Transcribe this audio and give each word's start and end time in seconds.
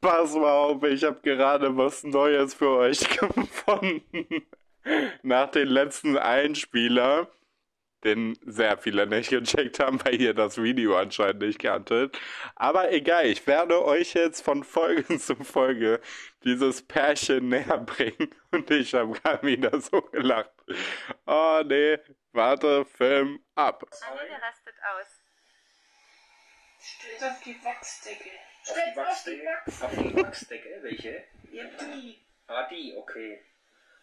pass 0.00 0.34
mal 0.34 0.52
auf, 0.52 0.82
ich 0.84 1.04
habe 1.04 1.20
gerade 1.20 1.76
was 1.76 2.04
Neues 2.04 2.54
für 2.54 2.70
euch 2.70 3.00
gefunden. 3.18 4.46
Nach 5.22 5.50
den 5.50 5.68
letzten 5.68 6.16
Einspieler, 6.16 7.28
den 8.04 8.38
sehr 8.46 8.78
viele 8.78 9.06
nicht 9.06 9.30
gecheckt 9.30 9.80
haben, 9.80 10.02
weil 10.04 10.20
ihr 10.20 10.34
das 10.34 10.62
Video 10.62 10.96
anscheinend 10.96 11.42
nicht 11.42 11.58
kanntet. 11.58 12.18
Aber 12.54 12.92
egal, 12.92 13.26
ich 13.26 13.46
werde 13.46 13.84
euch 13.84 14.14
jetzt 14.14 14.42
von 14.42 14.62
Folge 14.62 15.18
zu 15.18 15.36
Folge 15.36 16.00
dieses 16.44 16.82
Pärchen 16.82 17.48
näher 17.48 17.78
bringen. 17.78 18.34
Und 18.52 18.70
ich 18.70 18.94
habe 18.94 19.12
gerade 19.12 19.46
wieder 19.46 19.80
so 19.80 20.00
gelacht. 20.00 20.52
Oh 21.26 21.62
nee, 21.66 21.98
warte, 22.32 22.84
Film 22.84 23.40
ab. 23.54 23.84
Annette 24.08 24.42
rastet 24.42 24.74
aus. 24.96 25.20
Steht 26.80 27.22
auf 27.22 27.42
die 27.44 27.56
Wachsdecke. 27.64 28.30
Auf 28.70 28.76
die 28.90 28.96
Wachsdecke? 28.96 29.48
Auf 29.66 29.90
die 29.92 30.16
Wachsdecke? 30.16 30.78
Welche? 30.82 31.24
Ja, 31.50 31.64
die. 31.64 32.18
Ah, 32.46 32.66
die, 32.68 32.94
okay. 32.96 33.42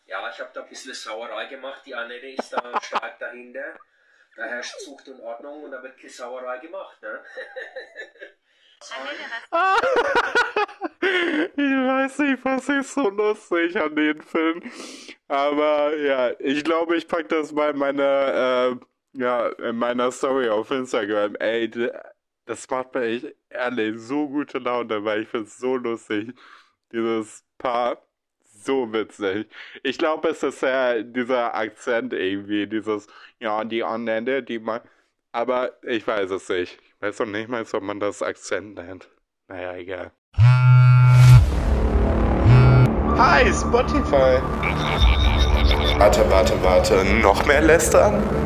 Ja, 0.05 0.29
ich 0.29 0.39
habe 0.39 0.51
da 0.53 0.61
ein 0.61 0.69
bisschen 0.69 0.93
Sauerei 0.93 1.45
gemacht. 1.45 1.81
Die 1.85 1.95
Annette 1.95 2.27
ist 2.27 2.51
da 2.51 2.79
stark 2.81 3.19
dahinter. 3.19 3.77
Da 4.35 4.45
herrscht 4.45 4.79
Zucht 4.81 5.07
und 5.07 5.21
Ordnung 5.21 5.63
und 5.63 5.71
da 5.71 5.81
wird 5.81 5.97
keine 5.97 6.09
Sauerei 6.09 6.57
gemacht, 6.59 7.01
ne? 7.01 7.23
Ah, 9.51 9.77
ich 11.01 11.57
weiß 11.57 12.19
nicht, 12.19 12.43
was 12.43 12.69
ist 12.69 12.93
so 12.93 13.09
lustig 13.09 13.75
an 13.79 13.95
den 13.95 14.21
Film. 14.21 14.61
Aber 15.27 15.95
ja, 15.95 16.33
ich 16.39 16.63
glaube, 16.63 16.97
ich 16.97 17.07
packe 17.07 17.29
das 17.29 17.51
mal 17.51 17.71
in 17.71 17.77
meine, 17.77 18.77
äh, 19.13 19.19
ja, 19.19 19.47
in 19.47 19.77
meiner 19.77 20.11
Story 20.11 20.49
auf 20.49 20.69
Instagram. 20.69 21.35
Ey, 21.37 21.71
das 22.45 22.69
macht 22.69 22.93
mir 22.93 23.03
echt 23.03 23.35
ehrlich 23.49 23.99
so 23.99 24.27
gute 24.27 24.59
Laune, 24.59 25.03
weil 25.03 25.23
ich 25.23 25.29
finde 25.29 25.47
es 25.47 25.57
so 25.57 25.77
lustig. 25.77 26.33
Dieses 26.91 27.43
Paar, 27.57 27.97
so 28.43 28.91
witzig. 28.93 29.47
Ich 29.83 29.97
glaube, 29.97 30.29
es 30.29 30.43
ist 30.43 30.61
ja 30.61 31.01
dieser 31.01 31.55
Akzent 31.55 32.13
irgendwie, 32.13 32.67
dieses, 32.67 33.07
ja, 33.39 33.63
die 33.63 33.83
Anwender, 33.83 34.41
die 34.41 34.59
man, 34.59 34.81
aber 35.31 35.71
ich 35.83 36.05
weiß 36.05 36.31
es 36.31 36.47
nicht. 36.49 36.79
Ich 36.79 37.01
weiß 37.01 37.19
noch 37.19 37.25
nicht 37.27 37.49
mal, 37.49 37.65
ob 37.71 37.83
man 37.83 37.99
das 37.99 38.21
Akzent 38.21 38.75
nennt. 38.75 39.09
Naja, 39.47 39.75
egal. 39.75 40.11
Hi, 43.17 43.51
Spotify. 43.53 44.41
Warte, 45.97 46.29
warte, 46.29 46.63
warte. 46.63 47.05
Noch 47.21 47.45
mehr 47.45 47.61
lästern? 47.61 48.44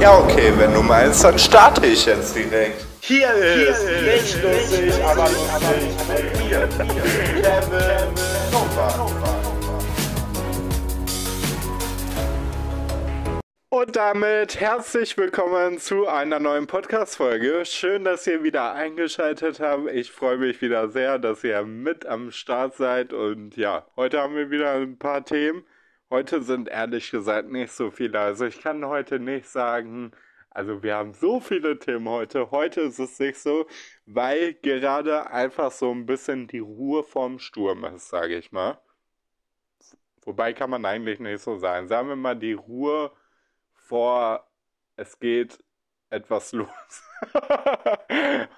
Ja, 0.00 0.16
okay, 0.16 0.52
wenn 0.56 0.72
du 0.72 0.80
meinst, 0.80 1.24
dann 1.24 1.36
starte 1.36 1.84
ich 1.84 2.06
jetzt 2.06 2.36
direkt. 2.36 2.86
Hier 3.00 3.32
ist 3.34 3.84
nicht 3.84 4.42
lustig, 4.44 5.04
aber 5.04 5.24
lustig 5.24 5.96
mit 6.08 6.44
mir, 6.44 6.68
Kevin 7.42 8.14
Nova. 8.52 9.08
Und 13.70 13.96
damit 13.96 14.60
herzlich 14.60 15.16
willkommen 15.16 15.78
zu 15.78 16.06
einer 16.06 16.38
neuen 16.38 16.68
Podcast-Folge. 16.68 17.64
Schön, 17.64 18.04
dass 18.04 18.24
ihr 18.28 18.44
wieder 18.44 18.74
eingeschaltet 18.74 19.58
habt. 19.58 19.90
Ich 19.90 20.12
freue 20.12 20.38
mich 20.38 20.62
wieder 20.62 20.90
sehr, 20.90 21.18
dass 21.18 21.42
ihr 21.42 21.62
mit 21.64 22.06
am 22.06 22.30
Start 22.30 22.76
seid. 22.76 23.12
Und 23.12 23.56
ja, 23.56 23.84
heute 23.96 24.20
haben 24.20 24.36
wir 24.36 24.50
wieder 24.50 24.74
ein 24.74 24.96
paar 24.96 25.24
Themen. 25.24 25.64
Heute 26.10 26.42
sind 26.42 26.68
ehrlich 26.68 27.10
gesagt 27.10 27.50
nicht 27.50 27.70
so 27.72 27.90
viele. 27.90 28.18
Also 28.18 28.46
ich 28.46 28.60
kann 28.62 28.84
heute 28.86 29.18
nicht 29.20 29.46
sagen, 29.46 30.12
also 30.50 30.82
wir 30.82 30.96
haben 30.96 31.12
so 31.12 31.38
viele 31.40 31.78
Themen 31.78 32.08
heute. 32.08 32.50
Heute 32.50 32.80
ist 32.80 32.98
es 32.98 33.18
nicht 33.18 33.38
so, 33.38 33.66
weil 34.06 34.54
gerade 34.54 35.30
einfach 35.30 35.70
so 35.70 35.92
ein 35.92 36.06
bisschen 36.06 36.46
die 36.46 36.60
Ruhe 36.60 37.02
vorm 37.02 37.38
Sturm 37.38 37.84
ist, 37.84 38.08
sage 38.08 38.38
ich 38.38 38.52
mal. 38.52 38.80
Wobei 40.22 40.54
kann 40.54 40.70
man 40.70 40.84
eigentlich 40.86 41.20
nicht 41.20 41.42
so 41.42 41.58
sagen. 41.58 41.88
Sagen 41.88 42.08
wir 42.08 42.16
mal 42.16 42.36
die 42.36 42.54
Ruhe 42.54 43.12
vor, 43.74 44.48
es 44.96 45.18
geht 45.18 45.62
etwas 46.10 46.52
los. 46.52 46.68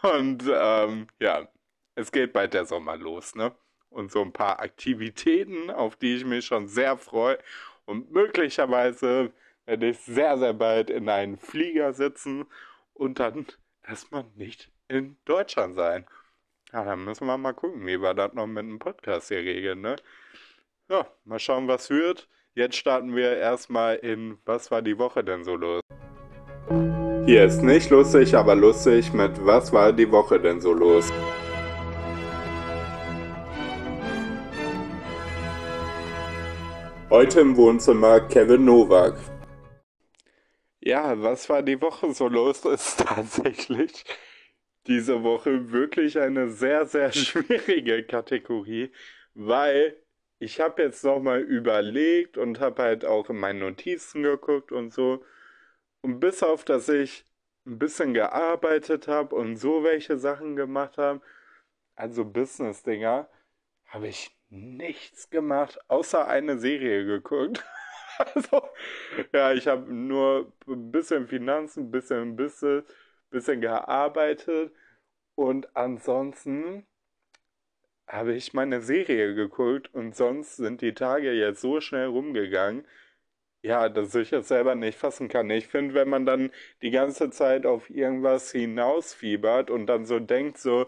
Und 0.02 0.44
ähm, 0.48 1.08
ja, 1.18 1.48
es 1.96 2.12
geht 2.12 2.32
bald 2.32 2.54
der 2.54 2.64
Sommer 2.66 2.96
los, 2.96 3.34
ne? 3.34 3.54
Und 3.90 4.10
so 4.12 4.22
ein 4.22 4.32
paar 4.32 4.60
Aktivitäten, 4.60 5.70
auf 5.70 5.96
die 5.96 6.16
ich 6.16 6.24
mich 6.24 6.46
schon 6.46 6.68
sehr 6.68 6.96
freue. 6.96 7.38
Und 7.84 8.12
möglicherweise 8.12 9.32
werde 9.66 9.88
ich 9.90 9.98
sehr, 9.98 10.38
sehr 10.38 10.54
bald 10.54 10.90
in 10.90 11.08
einen 11.08 11.36
Flieger 11.36 11.92
sitzen 11.92 12.46
und 12.94 13.18
dann 13.18 13.46
erstmal 13.86 14.24
nicht 14.36 14.70
in 14.88 15.16
Deutschland 15.24 15.74
sein. 15.74 16.06
Ja, 16.72 16.84
dann 16.84 17.04
müssen 17.04 17.26
wir 17.26 17.36
mal 17.36 17.52
gucken, 17.52 17.86
wie 17.86 18.00
wir 18.00 18.14
das 18.14 18.32
noch 18.32 18.46
mit 18.46 18.64
dem 18.64 18.78
Podcast 18.78 19.28
hier 19.28 19.38
regeln, 19.38 19.80
ne? 19.80 19.96
Ja, 20.88 21.06
mal 21.24 21.38
schauen, 21.38 21.66
was 21.68 21.90
wird. 21.90 22.28
Jetzt 22.54 22.76
starten 22.76 23.14
wir 23.14 23.36
erstmal 23.36 23.96
in 23.96 24.38
Was 24.44 24.70
war 24.70 24.82
die 24.82 24.98
Woche 24.98 25.22
denn 25.22 25.44
so 25.44 25.56
los? 25.56 25.82
Hier 27.26 27.44
ist 27.44 27.62
nicht 27.62 27.90
lustig, 27.90 28.34
aber 28.34 28.54
lustig 28.54 29.12
mit 29.12 29.44
Was 29.44 29.72
war 29.72 29.92
die 29.92 30.10
Woche 30.10 30.40
denn 30.40 30.60
so 30.60 30.72
los? 30.72 31.12
Heute 37.10 37.40
im 37.40 37.56
Wohnzimmer 37.56 38.20
Kevin 38.20 38.66
Nowak. 38.66 39.18
Ja, 40.78 41.20
was 41.20 41.48
war 41.48 41.60
die 41.60 41.82
Woche 41.82 42.14
so 42.14 42.28
los, 42.28 42.64
ist 42.64 43.00
tatsächlich 43.00 44.04
diese 44.86 45.24
Woche 45.24 45.72
wirklich 45.72 46.20
eine 46.20 46.50
sehr, 46.50 46.86
sehr 46.86 47.10
schwierige 47.12 48.04
Kategorie, 48.04 48.92
weil 49.34 49.96
ich 50.38 50.60
habe 50.60 50.82
jetzt 50.82 51.02
nochmal 51.02 51.40
überlegt 51.40 52.38
und 52.38 52.60
habe 52.60 52.80
halt 52.80 53.04
auch 53.04 53.28
in 53.28 53.40
meinen 53.40 53.58
Notizen 53.58 54.22
geguckt 54.22 54.70
und 54.70 54.92
so. 54.92 55.24
Und 56.02 56.20
bis 56.20 56.44
auf, 56.44 56.64
dass 56.64 56.88
ich 56.88 57.24
ein 57.66 57.80
bisschen 57.80 58.14
gearbeitet 58.14 59.08
habe 59.08 59.34
und 59.34 59.56
so 59.56 59.82
welche 59.82 60.16
Sachen 60.16 60.54
gemacht 60.54 60.96
habe, 60.96 61.20
also 61.96 62.24
Business-Dinger, 62.24 63.28
habe 63.86 64.06
ich 64.06 64.39
nichts 64.50 65.30
gemacht, 65.30 65.78
außer 65.88 66.28
eine 66.28 66.58
Serie 66.58 67.04
geguckt. 67.06 67.64
Also, 68.34 68.68
ja, 69.32 69.52
ich 69.54 69.66
habe 69.66 69.90
nur 69.90 70.52
ein 70.68 70.92
bisschen 70.92 71.26
Finanzen, 71.26 71.84
ein 71.84 71.90
bisschen 71.90 72.36
bisschen, 72.36 72.82
bisschen 73.30 73.62
gearbeitet 73.62 74.72
und 75.36 75.74
ansonsten 75.74 76.86
habe 78.06 78.34
ich 78.34 78.52
meine 78.54 78.82
Serie 78.82 79.34
geguckt 79.34 79.94
und 79.94 80.14
sonst 80.16 80.56
sind 80.56 80.82
die 80.82 80.94
Tage 80.94 81.32
jetzt 81.32 81.60
so 81.60 81.80
schnell 81.80 82.06
rumgegangen, 82.08 82.84
ja, 83.62 83.88
dass 83.88 84.14
ich 84.14 84.32
es 84.32 84.48
selber 84.48 84.74
nicht 84.74 84.98
fassen 84.98 85.28
kann. 85.28 85.50
Ich 85.50 85.68
finde, 85.68 85.94
wenn 85.94 86.08
man 86.08 86.26
dann 86.26 86.50
die 86.82 86.90
ganze 86.90 87.30
Zeit 87.30 87.66
auf 87.66 87.90
irgendwas 87.90 88.52
hinausfiebert 88.52 89.70
und 89.70 89.86
dann 89.86 90.06
so 90.06 90.18
denkt, 90.20 90.58
so, 90.58 90.86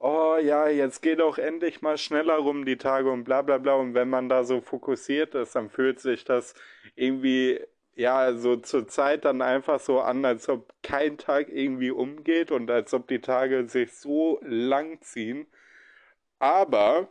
oh 0.00 0.36
ja, 0.42 0.68
jetzt 0.68 1.02
geht 1.02 1.20
doch 1.20 1.38
endlich 1.38 1.82
mal 1.82 1.98
schneller 1.98 2.36
rum 2.38 2.64
die 2.64 2.76
Tage 2.76 3.10
und 3.10 3.24
bla 3.24 3.42
bla 3.42 3.58
bla. 3.58 3.74
Und 3.74 3.94
wenn 3.94 4.08
man 4.08 4.28
da 4.28 4.44
so 4.44 4.60
fokussiert 4.60 5.34
ist, 5.34 5.54
dann 5.54 5.70
fühlt 5.70 6.00
sich 6.00 6.24
das 6.24 6.54
irgendwie, 6.94 7.60
ja, 7.94 8.34
so 8.34 8.56
zur 8.56 8.86
Zeit 8.88 9.24
dann 9.24 9.42
einfach 9.42 9.80
so 9.80 10.00
an, 10.00 10.24
als 10.24 10.48
ob 10.48 10.72
kein 10.82 11.18
Tag 11.18 11.48
irgendwie 11.50 11.90
umgeht 11.90 12.50
und 12.52 12.70
als 12.70 12.94
ob 12.94 13.08
die 13.08 13.20
Tage 13.20 13.68
sich 13.68 13.92
so 13.96 14.40
lang 14.42 15.00
ziehen. 15.02 15.46
Aber 16.38 17.08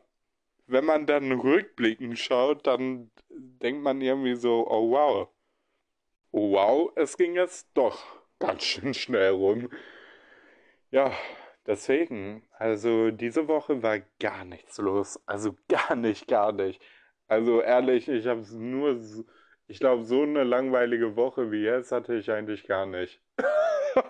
wenn 0.68 0.86
man 0.86 1.06
dann 1.08 1.32
rückblickend 1.32 2.20
schaut, 2.20 2.68
dann 2.68 3.12
denkt 3.30 3.84
man 3.84 4.02
irgendwie 4.02 4.36
so, 4.36 4.68
oh 4.70 4.92
wow. 4.92 5.30
Oh 6.32 6.52
wow, 6.54 6.92
es 6.96 7.18
ging 7.18 7.36
jetzt 7.36 7.70
doch 7.74 8.04
ganz 8.40 8.64
schön 8.64 8.94
schnell 8.94 9.32
rum. 9.32 9.70
Ja, 10.92 11.12
deswegen, 11.68 12.44
also 12.58 13.12
diese 13.12 13.48
Woche 13.48 13.84
war 13.84 14.00
gar 14.20 14.46
nichts 14.46 14.78
los. 14.80 15.20
Also 15.28 15.56
gar 15.70 15.96
nicht, 15.96 16.28
gar 16.28 16.52
nicht. 16.54 16.82
Also 17.28 17.62
ehrlich, 17.62 18.08
ich 18.08 18.26
habe 18.28 18.44
nur, 18.56 19.00
ich 19.68 19.80
glaube, 19.80 20.04
so 20.06 20.24
eine 20.24 20.44
langweilige 20.44 21.16
Woche 21.16 21.52
wie 21.52 21.64
jetzt 21.64 21.92
hatte 21.92 22.16
ich 22.16 22.32
eigentlich 22.32 22.66
gar 22.68 22.86
nicht. 22.86 23.22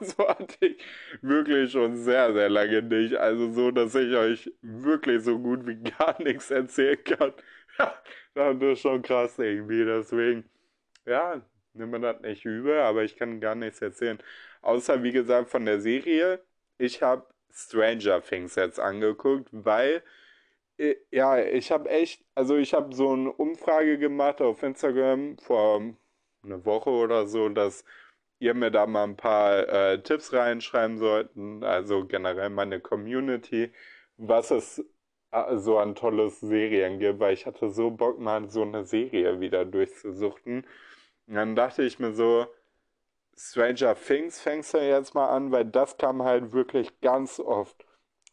So 0.02 0.28
hatte 0.28 0.66
ich 0.66 0.84
wirklich 1.22 1.72
schon 1.72 1.96
sehr, 1.96 2.34
sehr 2.34 2.50
lange 2.50 2.82
nicht. 2.82 3.16
Also 3.16 3.52
so, 3.54 3.72
dass 3.72 3.96
ich 3.96 4.14
euch 4.16 4.52
wirklich 4.62 5.24
so 5.24 5.40
gut 5.40 5.66
wie 5.66 5.82
gar 5.82 6.22
nichts 6.22 6.52
erzählen 6.52 7.02
kann. 7.04 7.34
Das 8.34 8.56
ist 8.62 8.82
schon 8.82 9.02
krass 9.02 9.40
irgendwie. 9.40 9.86
Deswegen, 9.86 10.44
ja, 11.06 11.42
nimmt 11.74 11.92
man 11.92 12.02
das 12.02 12.22
nicht 12.22 12.46
übel, 12.46 12.80
aber 12.82 13.04
ich 13.04 13.16
kann 13.18 13.40
gar 13.40 13.56
nichts 13.56 13.82
erzählen. 13.82 14.20
Außer, 14.62 15.04
wie 15.04 15.12
gesagt, 15.12 15.50
von 15.50 15.66
der 15.66 15.80
Serie. 15.82 16.44
Ich 16.78 17.02
habe 17.02 17.26
Stranger 17.52 18.22
Things 18.22 18.56
jetzt 18.56 18.80
angeguckt, 18.80 19.50
weil, 19.52 20.04
äh, 20.78 20.96
ja, 21.12 21.40
ich 21.40 21.72
habe 21.72 21.90
echt, 21.90 22.24
also 22.36 22.58
ich 22.58 22.74
habe 22.74 22.94
so 22.96 23.12
eine 23.14 23.32
Umfrage 23.32 23.98
gemacht 23.98 24.42
auf 24.42 24.64
Instagram 24.64 25.38
vor 25.40 25.82
einer 26.44 26.66
Woche 26.66 26.90
oder 26.90 27.28
so, 27.28 27.50
dass 27.50 27.84
ihr 28.40 28.54
mir 28.54 28.72
da 28.72 28.86
mal 28.86 29.04
ein 29.04 29.18
paar 29.18 29.68
äh, 29.68 30.02
Tipps 30.04 30.34
reinschreiben 30.34 30.98
sollten, 30.98 31.64
also 31.64 32.06
generell 32.06 32.50
meine 32.50 32.80
Community, 32.80 33.72
was 34.18 34.52
es 34.52 34.86
äh, 35.32 35.58
so 35.58 35.78
ein 35.78 35.96
tolles 35.96 36.40
Serien 36.40 37.00
gibt, 37.00 37.20
weil 37.20 37.34
ich 37.34 37.46
hatte 37.46 37.70
so 37.72 37.92
Bock, 37.92 38.20
mal 38.20 38.50
so 38.50 38.62
eine 38.64 38.86
Serie 38.86 39.40
wieder 39.40 39.66
durchzusuchten. 39.66 40.66
Und 41.28 41.36
dann 41.36 41.56
dachte 41.56 41.84
ich 41.84 42.00
mir 42.00 42.14
so, 42.14 42.48
Stranger 43.38 43.96
Things 43.96 44.42
fängst 44.42 44.74
du 44.74 44.80
jetzt 44.80 45.14
mal 45.14 45.28
an, 45.30 45.52
weil 45.52 45.66
das 45.66 45.98
kam 45.98 46.24
halt 46.24 46.54
wirklich 46.54 47.00
ganz 47.02 47.40
oft. 47.40 47.86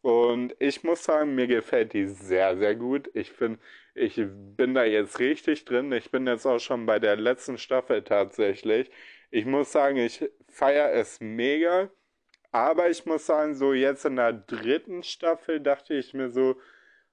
Und 0.02 0.54
ich 0.58 0.84
muss 0.84 1.04
sagen, 1.04 1.34
mir 1.34 1.46
gefällt 1.46 1.92
die 1.94 2.06
sehr, 2.06 2.56
sehr 2.58 2.74
gut. 2.74 3.10
Ich 3.14 3.32
finde, 3.32 3.58
ich 3.94 4.20
bin 4.26 4.74
da 4.74 4.84
jetzt 4.84 5.18
richtig 5.18 5.64
drin. 5.64 5.92
Ich 5.92 6.10
bin 6.10 6.26
jetzt 6.26 6.46
auch 6.46 6.58
schon 6.58 6.86
bei 6.86 6.98
der 6.98 7.16
letzten 7.16 7.58
Staffel 7.58 8.02
tatsächlich. 8.02 8.90
Ich 9.30 9.46
muss 9.46 9.72
sagen, 9.72 9.96
ich 9.96 10.30
feiere 10.48 10.92
es 10.92 11.20
mega. 11.20 11.90
Aber 12.52 12.88
ich 12.90 13.06
muss 13.06 13.26
sagen, 13.26 13.54
so 13.54 13.72
jetzt 13.72 14.04
in 14.04 14.16
der 14.16 14.32
dritten 14.32 15.02
Staffel 15.02 15.60
dachte 15.60 15.94
ich 15.94 16.14
mir 16.14 16.30
so, 16.30 16.56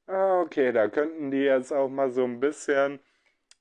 ah, 0.07 0.41
okay, 0.41 0.71
da 0.71 0.87
könnten 0.89 1.31
die 1.31 1.39
jetzt 1.39 1.71
auch 1.73 1.89
mal 1.89 2.11
so 2.11 2.23
ein 2.25 2.39
bisschen, 2.39 2.99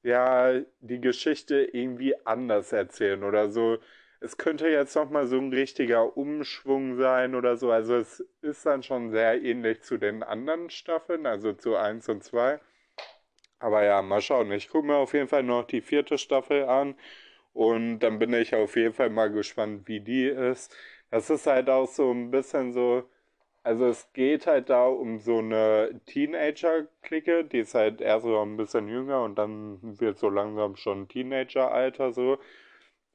ja, 0.03 0.61
die 0.81 1.01
Geschichte 1.01 1.57
irgendwie 1.73 2.15
anders 2.27 2.73
erzählen 2.73 3.25
oder 3.25 3.51
so. 3.51 3.79
Es 4.21 4.37
könnte 4.37 4.69
jetzt 4.69 4.95
noch 4.97 5.11
mal 5.11 5.27
so 5.27 5.39
ein 5.39 5.53
richtiger 5.53 6.17
Umschwung 6.17 6.97
sein 6.97 7.35
oder 7.35 7.57
so. 7.57 7.71
Also 7.71 7.97
es 7.97 8.21
ist 8.43 8.67
dann 8.67 8.83
schon 8.83 9.11
sehr 9.11 9.43
ähnlich 9.43 9.83
zu 9.83 9.99
den 9.99 10.23
anderen 10.23 10.71
Staffeln, 10.71 11.27
also 11.27 11.53
zu 11.55 11.77
1 11.77 12.09
und 12.09 12.23
2. 12.23 12.61
Aber 13.59 13.85
ja, 13.85 14.03
mal 14.03 14.21
schauen. 14.21 14.53
Ich 14.53 14.69
gucke 14.69 14.87
mir 14.87 14.97
auf 14.97 15.15
jeden 15.15 15.29
Fall 15.29 15.43
noch 15.43 15.65
die 15.65 15.81
vierte 15.83 16.19
Staffel 16.19 16.65
an 16.65 16.97
und 17.55 18.01
dann 18.01 18.19
bin 18.19 18.33
ich 18.35 18.55
auf 18.55 18.77
jeden 18.77 18.95
Fall 18.95 19.11
mal 19.11 19.31
gespannt, 19.31 19.89
wie 19.89 20.01
die 20.01 20.27
ist. 20.27 20.75
Das 21.11 21.31
ist 21.31 21.47
halt 21.47 21.71
auch 21.71 21.89
so 21.89 22.11
ein 22.13 22.31
bisschen 22.31 22.73
so, 22.73 23.05
also 23.63 23.87
es 23.87 24.13
geht 24.15 24.47
halt 24.47 24.71
da 24.71 24.87
um 24.89 25.19
so 25.21 25.39
eine 25.39 26.01
Teenager-Clique, 26.07 27.45
die 27.45 27.61
ist 27.61 27.75
halt 27.75 28.01
erst 28.01 28.25
so 28.27 28.41
ein 28.43 28.57
bisschen 28.57 28.89
jünger 28.89 29.23
und 29.25 29.37
dann 29.37 29.79
wird 30.01 30.19
so 30.19 30.31
langsam 30.31 30.77
schon 30.77 31.09
Teenager-Alter 31.09 32.13
so. 32.13 32.39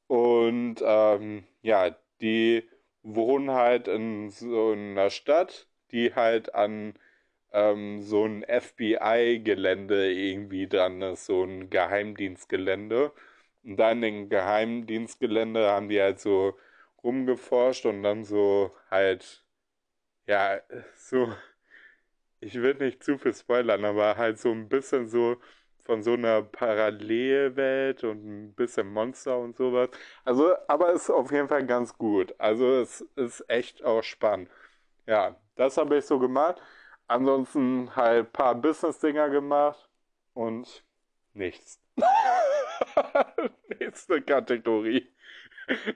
Und 0.08 0.78
ähm, 0.84 1.44
ja, 1.62 1.96
die 2.22 2.64
wohnen 3.04 3.52
halt 3.52 3.88
in 3.88 4.30
so 4.32 4.72
einer 4.72 5.10
Stadt, 5.10 5.68
die 5.92 6.14
halt 6.16 6.54
an 6.56 6.94
ähm, 7.54 8.02
so 8.02 8.26
ein 8.26 8.44
FBI-Gelände 8.44 10.12
irgendwie 10.14 10.68
dran 10.68 11.02
ist, 11.02 11.26
so 11.26 11.44
ein 11.44 11.70
Geheimdienstgelände. 11.70 13.12
Und 13.64 13.78
dann 13.78 14.04
in 14.04 14.30
Geheimdienstgelände 14.30 15.70
haben 15.70 15.90
die 15.90 16.02
halt 16.02 16.20
so 16.20 16.56
rumgeforscht 17.04 17.86
und 17.86 18.04
dann 18.04 18.24
so 18.26 18.72
halt, 18.92 19.44
ja, 20.28 20.62
so, 20.96 21.34
ich 22.40 22.56
will 22.56 22.76
nicht 22.76 23.04
zu 23.04 23.18
viel 23.18 23.34
spoilern, 23.34 23.86
aber 23.86 24.18
halt 24.18 24.40
so 24.40 24.52
ein 24.52 24.70
bisschen 24.70 25.08
so 25.08 25.38
von 25.86 26.04
so 26.04 26.14
einer 26.14 26.42
Parallelwelt 26.42 28.04
und 28.04 28.26
ein 28.26 28.54
bisschen 28.56 28.92
Monster 28.92 29.38
und 29.38 29.56
sowas. 29.56 29.90
Also, 30.26 30.56
aber 30.68 30.92
ist 30.94 31.10
auf 31.10 31.32
jeden 31.32 31.48
Fall 31.48 31.66
ganz 31.66 31.98
gut. 31.98 32.36
Also 32.40 32.80
es 32.82 33.02
ist 33.16 33.48
echt 33.50 33.84
auch 33.86 34.04
spannend. 34.04 34.50
Ja, 35.08 35.36
das 35.56 35.78
habe 35.78 35.98
ich 35.98 36.06
so 36.06 36.20
gemacht. 36.20 36.62
Ansonsten 37.08 37.96
halt 37.96 38.28
ein 38.28 38.32
paar 38.32 38.56
Business-Dinger 38.56 39.30
gemacht 39.30 39.88
und 40.34 40.84
nichts. 41.34 41.80
Nächste 43.80 44.22
Kategorie. 44.22 45.08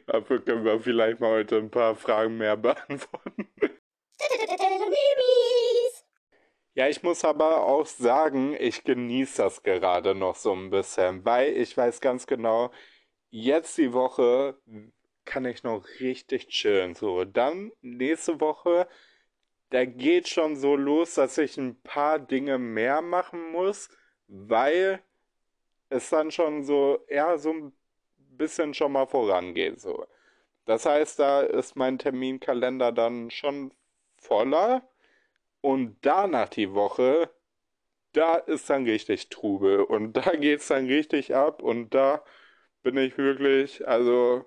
Dafür 0.08 0.44
können 0.44 0.66
wir 0.66 0.80
vielleicht 0.80 1.20
mal 1.20 1.32
heute 1.32 1.58
ein 1.58 1.72
paar 1.72 1.96
Fragen 1.96 2.38
mehr 2.38 2.58
beantworten. 2.58 3.48
Ja, 6.80 6.88
ich 6.88 7.04
muss 7.04 7.26
aber 7.26 7.66
auch 7.66 7.86
sagen, 7.86 8.56
ich 8.58 8.86
genieße 8.86 9.42
das 9.42 9.64
gerade 9.64 10.16
noch 10.16 10.36
so 10.38 10.54
ein 10.54 10.70
bisschen, 10.70 11.26
weil 11.26 11.58
ich 11.58 11.76
weiß 11.76 12.00
ganz 12.00 12.26
genau, 12.26 12.72
jetzt 13.32 13.78
die 13.78 13.92
Woche 13.92 14.58
kann 15.26 15.44
ich 15.44 15.64
noch 15.64 15.86
richtig 16.00 16.48
chillen. 16.48 16.96
So, 16.96 17.26
dann 17.26 17.74
nächste 17.82 18.40
Woche, 18.40 18.88
da 19.72 19.84
geht 19.84 20.30
schon 20.30 20.56
so 20.56 20.78
los, 20.78 21.16
dass 21.16 21.38
ich 21.38 21.58
ein 21.58 21.82
paar 21.82 22.18
Dinge 22.18 22.58
mehr 22.58 23.02
machen 23.02 23.52
muss, 23.52 23.90
weil 24.30 25.02
es 25.90 26.10
dann 26.10 26.32
schon 26.32 26.64
so, 26.64 27.00
ja, 27.10 27.38
so 27.38 27.52
ein 27.52 27.74
bisschen 28.16 28.74
schon 28.74 28.94
mal 28.94 29.06
vorangeht. 29.06 29.82
So. 29.82 30.06
Das 30.64 30.86
heißt, 30.86 31.20
da 31.20 31.42
ist 31.42 31.76
mein 31.76 32.00
Terminkalender 32.00 32.94
dann 32.94 33.32
schon 33.32 33.74
voller. 34.16 34.90
Und 35.62 35.98
danach 36.02 36.50
die 36.50 36.74
Woche, 36.74 37.30
da 38.14 38.36
ist 38.36 38.70
dann 38.70 38.86
richtig 38.86 39.30
Trubel. 39.30 39.82
Und 39.82 40.14
da 40.14 40.22
geht 40.36 40.62
es 40.62 40.68
dann 40.68 40.88
richtig 40.88 41.36
ab. 41.36 41.62
Und 41.62 41.94
da 41.94 42.24
bin 42.84 42.98
ich 42.98 43.18
wirklich, 43.18 43.88
also 43.88 44.46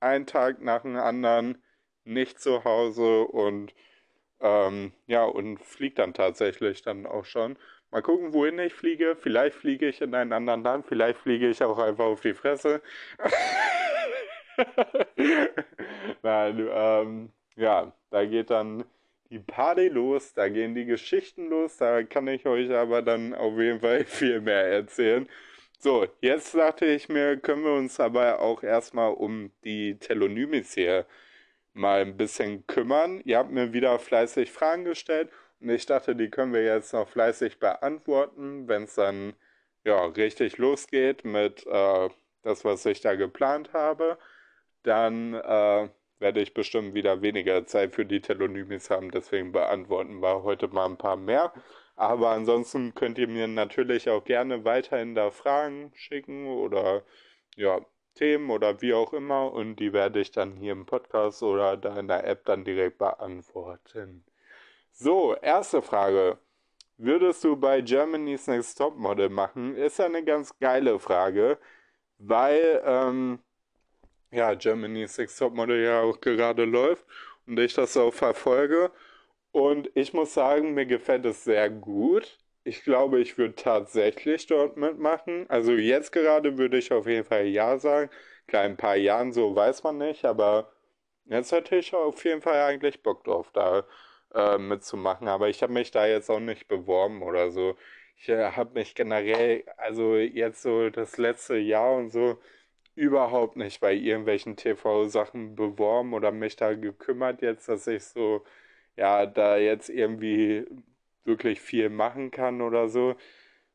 ein 0.00 0.26
Tag 0.26 0.60
nach 0.62 0.82
dem 0.82 0.96
anderen 0.96 1.62
nicht 2.04 2.40
zu 2.40 2.64
Hause 2.64 3.22
und 3.22 3.74
ähm, 4.40 4.92
ja, 5.06 5.24
und 5.24 5.58
fliegt 5.64 5.98
dann 5.98 6.14
tatsächlich 6.14 6.82
dann 6.82 7.06
auch 7.06 7.24
schon. 7.24 7.58
Mal 7.90 8.02
gucken, 8.02 8.32
wohin 8.34 8.58
ich 8.58 8.74
fliege. 8.74 9.16
Vielleicht 9.16 9.56
fliege 9.56 9.88
ich 9.88 10.00
in 10.00 10.14
einen 10.14 10.32
anderen 10.32 10.62
Land, 10.64 10.86
vielleicht 10.86 11.18
fliege 11.18 11.48
ich 11.48 11.62
auch 11.62 11.78
einfach 11.78 12.06
auf 12.06 12.20
die 12.22 12.34
Fresse. 12.34 12.82
Nein, 16.22 16.68
ähm, 16.72 17.32
ja, 17.56 17.92
da 18.10 18.24
geht 18.24 18.50
dann 18.50 18.84
die 19.32 19.38
Party 19.38 19.88
los, 19.88 20.34
da 20.34 20.48
gehen 20.48 20.74
die 20.74 20.84
Geschichten 20.84 21.48
los, 21.48 21.78
da 21.78 22.02
kann 22.02 22.28
ich 22.28 22.46
euch 22.46 22.70
aber 22.70 23.00
dann 23.02 23.34
auf 23.34 23.58
jeden 23.58 23.80
Fall 23.80 24.04
viel 24.06 24.40
mehr 24.42 24.66
erzählen. 24.66 25.28
So, 25.78 26.06
jetzt 26.20 26.54
dachte 26.54 26.86
ich 26.86 27.08
mir, 27.08 27.38
können 27.38 27.64
wir 27.64 27.72
uns 27.72 27.98
aber 27.98 28.40
auch 28.40 28.62
erstmal 28.62 29.12
um 29.14 29.50
die 29.64 29.98
Telonymis 29.98 30.74
hier 30.74 31.06
mal 31.72 32.02
ein 32.02 32.16
bisschen 32.16 32.66
kümmern. 32.66 33.22
Ihr 33.24 33.38
habt 33.38 33.50
mir 33.50 33.72
wieder 33.72 33.98
fleißig 33.98 34.52
Fragen 34.52 34.84
gestellt 34.84 35.30
und 35.60 35.70
ich 35.70 35.86
dachte, 35.86 36.14
die 36.14 36.30
können 36.30 36.52
wir 36.52 36.64
jetzt 36.64 36.92
noch 36.92 37.08
fleißig 37.08 37.58
beantworten, 37.58 38.68
wenn 38.68 38.84
es 38.84 38.94
dann 38.96 39.34
ja 39.84 40.04
richtig 40.04 40.58
losgeht 40.58 41.24
mit 41.24 41.66
äh, 41.66 42.10
das, 42.42 42.64
was 42.64 42.84
ich 42.86 43.00
da 43.00 43.14
geplant 43.14 43.72
habe. 43.72 44.18
Dann 44.82 45.34
äh, 45.34 45.88
werde 46.22 46.40
ich 46.40 46.54
bestimmt 46.54 46.94
wieder 46.94 47.20
weniger 47.20 47.66
Zeit 47.66 47.94
für 47.94 48.06
die 48.06 48.22
Telonymis 48.22 48.88
haben, 48.88 49.10
deswegen 49.10 49.52
beantworten 49.52 50.22
wir 50.22 50.42
heute 50.42 50.68
mal 50.68 50.86
ein 50.86 50.96
paar 50.96 51.16
mehr. 51.16 51.52
Aber 51.96 52.30
ansonsten 52.30 52.94
könnt 52.94 53.18
ihr 53.18 53.28
mir 53.28 53.46
natürlich 53.48 54.08
auch 54.08 54.24
gerne 54.24 54.64
weiterhin 54.64 55.14
da 55.14 55.30
Fragen 55.30 55.92
schicken 55.94 56.46
oder 56.48 57.02
ja, 57.56 57.80
Themen 58.14 58.50
oder 58.50 58.80
wie 58.80 58.94
auch 58.94 59.12
immer 59.12 59.52
und 59.52 59.76
die 59.76 59.92
werde 59.92 60.20
ich 60.20 60.30
dann 60.30 60.56
hier 60.56 60.72
im 60.72 60.86
Podcast 60.86 61.42
oder 61.42 61.76
da 61.76 61.98
in 61.98 62.08
der 62.08 62.26
App 62.26 62.44
dann 62.44 62.64
direkt 62.64 62.98
beantworten. 62.98 64.24
So, 64.92 65.34
erste 65.36 65.82
Frage. 65.82 66.38
Würdest 66.98 67.42
du 67.44 67.56
bei 67.56 67.80
Germany's 67.80 68.46
Next 68.46 68.78
Top 68.78 68.96
Model 68.96 69.28
machen? 69.28 69.74
Ist 69.76 69.98
ja 69.98 70.04
eine 70.04 70.24
ganz 70.24 70.58
geile 70.58 70.98
Frage, 70.98 71.58
weil 72.18 72.82
ähm, 72.84 73.40
ja, 74.32 74.54
Germany's 74.54 75.18
Next 75.18 75.38
Topmodel 75.38 75.82
ja 75.82 76.02
auch 76.02 76.20
gerade 76.20 76.64
läuft 76.64 77.04
und 77.46 77.58
ich 77.60 77.74
das 77.74 77.96
auch 77.96 78.12
verfolge. 78.14 78.90
Und 79.52 79.90
ich 79.94 80.14
muss 80.14 80.34
sagen, 80.34 80.74
mir 80.74 80.86
gefällt 80.86 81.26
es 81.26 81.44
sehr 81.44 81.70
gut. 81.70 82.38
Ich 82.64 82.84
glaube, 82.84 83.20
ich 83.20 83.38
würde 83.38 83.54
tatsächlich 83.56 84.46
dort 84.46 84.76
mitmachen. 84.76 85.46
Also 85.50 85.72
jetzt 85.72 86.12
gerade 86.12 86.58
würde 86.58 86.78
ich 86.78 86.92
auf 86.92 87.06
jeden 87.06 87.24
Fall 87.24 87.46
ja 87.46 87.78
sagen. 87.78 88.10
Klar, 88.46 88.64
in 88.64 88.72
ein 88.72 88.76
paar 88.76 88.96
Jahren 88.96 89.32
so 89.32 89.54
weiß 89.54 89.82
man 89.84 89.98
nicht, 89.98 90.24
aber 90.24 90.72
jetzt 91.26 91.52
hätte 91.52 91.76
ich 91.76 91.94
auf 91.94 92.24
jeden 92.24 92.42
Fall 92.42 92.60
eigentlich 92.62 93.02
Bock 93.02 93.24
drauf, 93.24 93.50
da 93.52 93.84
äh, 94.34 94.58
mitzumachen. 94.58 95.28
Aber 95.28 95.48
ich 95.48 95.62
habe 95.62 95.72
mich 95.72 95.90
da 95.90 96.06
jetzt 96.06 96.30
auch 96.30 96.40
nicht 96.40 96.68
beworben 96.68 97.22
oder 97.22 97.50
so. 97.50 97.76
Ich 98.16 98.28
äh, 98.28 98.52
habe 98.52 98.74
mich 98.74 98.94
generell, 98.94 99.64
also 99.76 100.16
jetzt 100.16 100.62
so 100.62 100.90
das 100.90 101.18
letzte 101.18 101.56
Jahr 101.56 101.94
und 101.94 102.10
so, 102.10 102.38
überhaupt 102.94 103.56
nicht 103.56 103.80
bei 103.80 103.94
irgendwelchen 103.94 104.56
TV-Sachen 104.56 105.54
beworben 105.56 106.14
oder 106.14 106.30
mich 106.32 106.56
da 106.56 106.74
gekümmert 106.74 107.42
jetzt, 107.42 107.68
dass 107.68 107.86
ich 107.86 108.04
so, 108.04 108.44
ja, 108.96 109.26
da 109.26 109.56
jetzt 109.56 109.88
irgendwie 109.88 110.66
wirklich 111.24 111.60
viel 111.60 111.88
machen 111.90 112.30
kann 112.30 112.60
oder 112.62 112.88
so. 112.88 113.16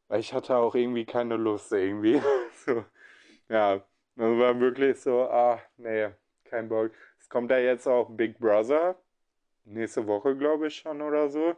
Weil 0.07 0.19
ich 0.21 0.33
hatte 0.33 0.57
auch 0.57 0.75
irgendwie 0.75 1.05
keine 1.05 1.37
Lust 1.37 1.71
irgendwie. 1.73 2.21
so, 2.65 2.85
ja, 3.49 3.77
das 4.15 4.39
war 4.39 4.59
wirklich 4.59 4.99
so, 4.99 5.23
ah, 5.23 5.61
nee, 5.77 6.09
kein 6.45 6.69
Bock. 6.69 6.91
Es 7.19 7.29
kommt 7.29 7.51
ja 7.51 7.59
jetzt 7.59 7.87
auch 7.87 8.09
Big 8.09 8.39
Brother. 8.39 8.95
Nächste 9.65 10.07
Woche, 10.07 10.35
glaube 10.37 10.67
ich 10.67 10.75
schon 10.77 11.01
oder 11.01 11.29
so. 11.29 11.55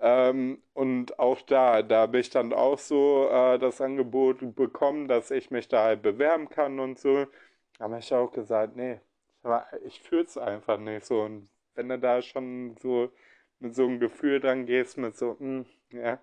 Ähm, 0.00 0.62
und 0.74 1.18
auch 1.18 1.40
da, 1.42 1.82
da 1.82 2.02
habe 2.02 2.18
ich 2.18 2.30
dann 2.30 2.52
auch 2.52 2.78
so 2.78 3.28
äh, 3.30 3.58
das 3.58 3.80
Angebot 3.80 4.54
bekommen, 4.54 5.08
dass 5.08 5.30
ich 5.30 5.50
mich 5.50 5.68
da 5.68 5.84
halt 5.84 6.02
bewerben 6.02 6.48
kann 6.50 6.80
und 6.80 6.98
so. 6.98 7.26
Aber 7.78 7.98
ich 7.98 8.12
auch 8.14 8.32
gesagt, 8.32 8.76
nee, 8.76 9.00
ich 9.84 10.00
fühle 10.02 10.22
es 10.24 10.36
einfach 10.38 10.78
nicht 10.78 11.06
so. 11.06 11.22
Und 11.22 11.48
wenn 11.74 11.88
du 11.88 11.98
da 11.98 12.20
schon 12.22 12.76
so 12.78 13.10
mit 13.58 13.74
so 13.74 13.84
einem 13.84 14.00
Gefühl 14.00 14.40
dran 14.40 14.66
gehst, 14.66 14.98
mit 14.98 15.16
so, 15.16 15.36
mh, 15.38 15.64
ja, 15.92 16.20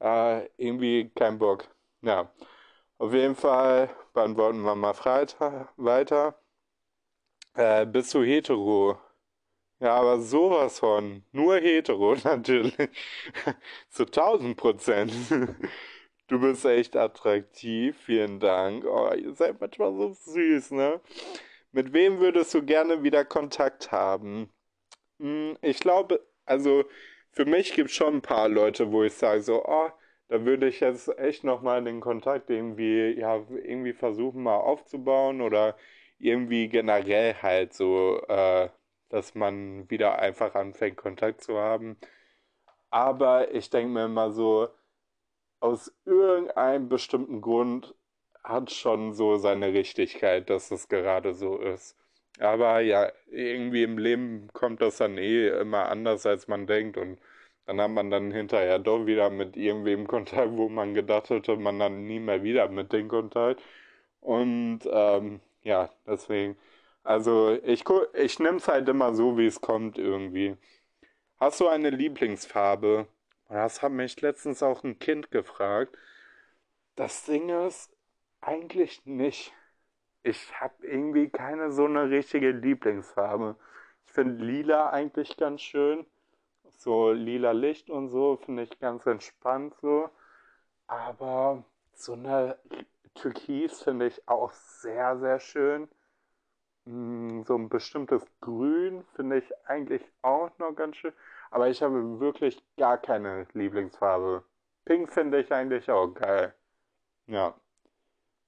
äh, 0.00 0.48
irgendwie 0.56 1.10
kein 1.14 1.38
Bock. 1.38 1.68
Ja, 2.02 2.32
auf 2.98 3.12
jeden 3.14 3.36
Fall 3.36 3.90
beantworten 4.14 4.62
wir 4.62 4.74
mal 4.76 4.94
Freitag 4.94 5.70
weiter. 5.78 6.36
Äh, 7.54 7.86
bist 7.86 8.12
du 8.14 8.24
hetero? 8.24 8.98
Ja, 9.80 9.94
aber 9.96 10.20
sowas 10.20 10.78
von. 10.78 11.24
Nur 11.32 11.56
hetero, 11.58 12.14
natürlich. 12.24 12.76
Zu 13.88 14.04
1000 14.04 14.56
Prozent. 14.56 15.12
Du 16.28 16.38
bist 16.40 16.64
echt 16.64 16.96
attraktiv. 16.96 17.96
Vielen 18.04 18.38
Dank. 18.40 18.84
Oh, 18.84 19.10
ihr 19.14 19.34
seid 19.34 19.60
manchmal 19.60 19.92
so 19.94 20.12
süß, 20.12 20.72
ne? 20.72 21.00
Mit 21.72 21.92
wem 21.92 22.20
würdest 22.20 22.54
du 22.54 22.62
gerne 22.64 23.02
wieder 23.02 23.24
Kontakt 23.24 23.90
haben? 23.92 24.52
Hm, 25.20 25.56
ich 25.62 25.80
glaube, 25.80 26.26
also 26.46 26.84
für 27.32 27.46
mich 27.46 27.74
gibt 27.74 27.90
es 27.90 27.96
schon 27.96 28.16
ein 28.16 28.22
paar 28.22 28.48
Leute, 28.48 28.92
wo 28.92 29.04
ich 29.04 29.14
sage 29.14 29.42
so, 29.42 29.64
oh, 29.66 29.90
da 30.28 30.44
würde 30.44 30.68
ich 30.68 30.80
jetzt 30.80 31.08
echt 31.18 31.44
nochmal 31.44 31.84
den 31.84 32.00
Kontakt 32.00 32.50
irgendwie, 32.50 33.18
ja, 33.18 33.36
irgendwie 33.64 33.92
versuchen 33.94 34.42
mal 34.42 34.56
aufzubauen 34.58 35.40
oder 35.42 35.76
irgendwie 36.18 36.68
generell 36.68 37.34
halt 37.42 37.74
so, 37.74 38.20
äh, 38.28 38.68
dass 39.10 39.34
man 39.34 39.88
wieder 39.90 40.18
einfach 40.18 40.54
anfängt, 40.54 40.96
Kontakt 40.96 41.42
zu 41.42 41.58
haben. 41.58 41.98
Aber 42.90 43.52
ich 43.54 43.70
denke 43.70 43.92
mir 43.92 44.06
immer 44.06 44.30
so, 44.32 44.68
aus 45.60 45.92
irgendeinem 46.06 46.88
bestimmten 46.88 47.40
Grund 47.42 47.94
hat 48.42 48.70
schon 48.72 49.12
so 49.14 49.36
seine 49.36 49.72
Richtigkeit, 49.74 50.50
dass 50.50 50.70
es 50.70 50.88
gerade 50.88 51.34
so 51.34 51.58
ist. 51.58 51.96
Aber 52.38 52.80
ja, 52.80 53.12
irgendwie 53.30 53.82
im 53.82 53.98
Leben 53.98 54.48
kommt 54.52 54.80
das 54.82 54.96
dann 54.98 55.18
eh 55.18 55.48
immer 55.48 55.88
anders, 55.90 56.26
als 56.26 56.48
man 56.48 56.66
denkt. 56.66 56.96
Und 56.96 57.18
dann 57.66 57.80
hat 57.80 57.90
man 57.90 58.10
dann 58.10 58.32
hinterher 58.32 58.78
doch 58.78 59.06
wieder 59.06 59.30
mit 59.30 59.56
irgendwem 59.56 60.06
Kontakt, 60.06 60.52
wo 60.56 60.68
man 60.68 60.94
gedacht 60.94 61.30
hätte, 61.30 61.56
man 61.56 61.78
dann 61.78 62.06
nie 62.06 62.20
mehr 62.20 62.42
wieder 62.42 62.68
mit 62.68 62.92
dem 62.92 63.08
Kontakt. 63.08 63.62
Und 64.20 64.80
ähm, 64.90 65.40
ja, 65.62 65.90
deswegen. 66.06 66.56
Also 67.10 67.58
ich, 67.64 67.82
ich 68.14 68.38
nehme 68.38 68.58
es 68.58 68.68
halt 68.68 68.88
immer 68.88 69.12
so, 69.14 69.36
wie 69.36 69.46
es 69.46 69.60
kommt 69.60 69.98
irgendwie. 69.98 70.56
Hast 71.40 71.58
du 71.58 71.66
eine 71.66 71.90
Lieblingsfarbe? 71.90 73.08
Das 73.48 73.82
hat 73.82 73.90
mich 73.90 74.20
letztens 74.20 74.62
auch 74.62 74.84
ein 74.84 74.96
Kind 75.00 75.32
gefragt. 75.32 75.98
Das 76.94 77.24
Ding 77.24 77.48
ist, 77.48 77.90
eigentlich 78.40 79.04
nicht. 79.06 79.52
Ich 80.22 80.60
habe 80.60 80.86
irgendwie 80.86 81.28
keine 81.30 81.72
so 81.72 81.84
eine 81.86 82.10
richtige 82.10 82.52
Lieblingsfarbe. 82.52 83.56
Ich 84.06 84.12
finde 84.12 84.44
lila 84.44 84.90
eigentlich 84.90 85.36
ganz 85.36 85.62
schön. 85.62 86.06
So 86.76 87.10
lila 87.10 87.50
Licht 87.50 87.90
und 87.90 88.10
so 88.10 88.36
finde 88.36 88.62
ich 88.62 88.78
ganz 88.78 89.04
entspannt 89.06 89.74
so. 89.82 90.10
Aber 90.86 91.64
so 91.92 92.12
eine 92.12 92.56
Türkis 93.16 93.82
finde 93.82 94.06
ich 94.06 94.28
auch 94.28 94.52
sehr, 94.52 95.18
sehr 95.18 95.40
schön. 95.40 95.88
Mm, 96.84 97.42
so 97.42 97.56
ein 97.56 97.68
bestimmtes 97.68 98.26
Grün 98.40 99.04
finde 99.14 99.38
ich 99.38 99.44
eigentlich 99.66 100.02
auch 100.22 100.50
noch 100.58 100.74
ganz 100.74 100.96
schön. 100.96 101.12
Aber 101.50 101.68
ich 101.68 101.82
habe 101.82 102.20
wirklich 102.20 102.62
gar 102.76 102.98
keine 102.98 103.46
Lieblingsfarbe. 103.52 104.44
Pink 104.84 105.12
finde 105.12 105.40
ich 105.40 105.52
eigentlich 105.52 105.90
auch 105.90 106.08
geil. 106.08 106.54
Ja. 107.26 107.54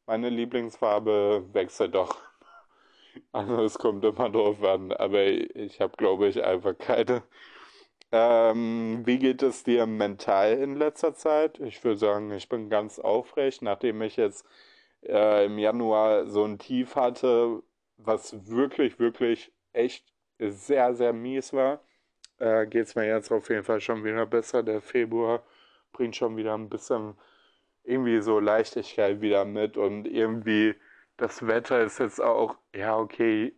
Meine 0.06 0.28
Lieblingsfarbe 0.28 1.44
wechselt 1.52 1.94
doch. 1.94 2.16
Also 3.32 3.62
es 3.62 3.78
kommt 3.78 4.04
immer 4.06 4.30
drauf 4.30 4.62
an, 4.64 4.90
aber 4.92 5.22
ich 5.22 5.82
habe, 5.82 5.94
glaube 5.98 6.28
ich, 6.28 6.42
einfach 6.42 6.76
keine. 6.78 7.22
Ähm, 8.10 9.02
wie 9.04 9.18
geht 9.18 9.42
es 9.42 9.64
dir 9.64 9.86
mental 9.86 10.54
in 10.58 10.76
letzter 10.76 11.14
Zeit? 11.14 11.58
Ich 11.60 11.82
würde 11.84 11.98
sagen, 11.98 12.30
ich 12.32 12.48
bin 12.48 12.70
ganz 12.70 12.98
aufrecht, 12.98 13.62
nachdem 13.62 14.02
ich 14.02 14.16
jetzt 14.16 14.46
äh, 15.02 15.46
im 15.46 15.58
Januar 15.58 16.26
so 16.26 16.44
ein 16.44 16.58
Tief 16.58 16.96
hatte, 16.96 17.62
was 17.96 18.48
wirklich, 18.48 18.98
wirklich 18.98 19.52
echt 19.72 20.12
sehr, 20.38 20.94
sehr 20.94 21.12
mies 21.12 21.52
war 21.52 21.80
äh, 22.42 22.66
geht 22.66 22.86
es 22.88 22.94
mir 22.96 23.06
jetzt 23.06 23.30
auf 23.32 23.48
jeden 23.50 23.64
Fall 23.64 23.80
schon 23.80 24.04
wieder 24.04 24.26
besser. 24.26 24.62
Der 24.62 24.80
Februar 24.82 25.44
bringt 25.92 26.16
schon 26.16 26.36
wieder 26.36 26.54
ein 26.54 26.68
bisschen 26.68 27.14
irgendwie 27.84 28.20
so 28.20 28.40
Leichtigkeit 28.40 29.20
wieder 29.20 29.44
mit 29.44 29.76
und 29.76 30.06
irgendwie 30.06 30.74
das 31.16 31.46
Wetter 31.46 31.82
ist 31.82 31.98
jetzt 31.98 32.20
auch, 32.20 32.56
ja, 32.74 32.96
okay, 32.98 33.54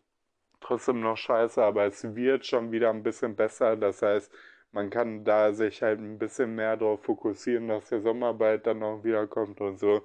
trotzdem 0.61 1.01
noch 1.01 1.17
scheiße, 1.17 1.63
aber 1.63 1.87
es 1.87 2.15
wird 2.15 2.47
schon 2.47 2.73
wieder 2.73 2.91
ein 2.91 3.03
bisschen 3.03 3.37
besser. 3.37 3.77
Das 3.77 4.03
heißt, 4.03 4.33
man 4.73 4.91
kann 4.91 5.25
da 5.25 5.53
sich 5.53 5.83
halt 5.83 6.01
ein 6.01 6.19
bisschen 6.19 6.55
mehr 6.55 6.77
darauf 6.77 7.03
fokussieren, 7.05 7.69
dass 7.69 7.89
der 7.91 8.01
Sommer 8.03 8.35
bald 8.35 8.67
dann 8.67 8.83
auch 8.83 9.05
wieder 9.05 9.27
kommt 9.27 9.61
und 9.61 9.79
so. 9.79 10.03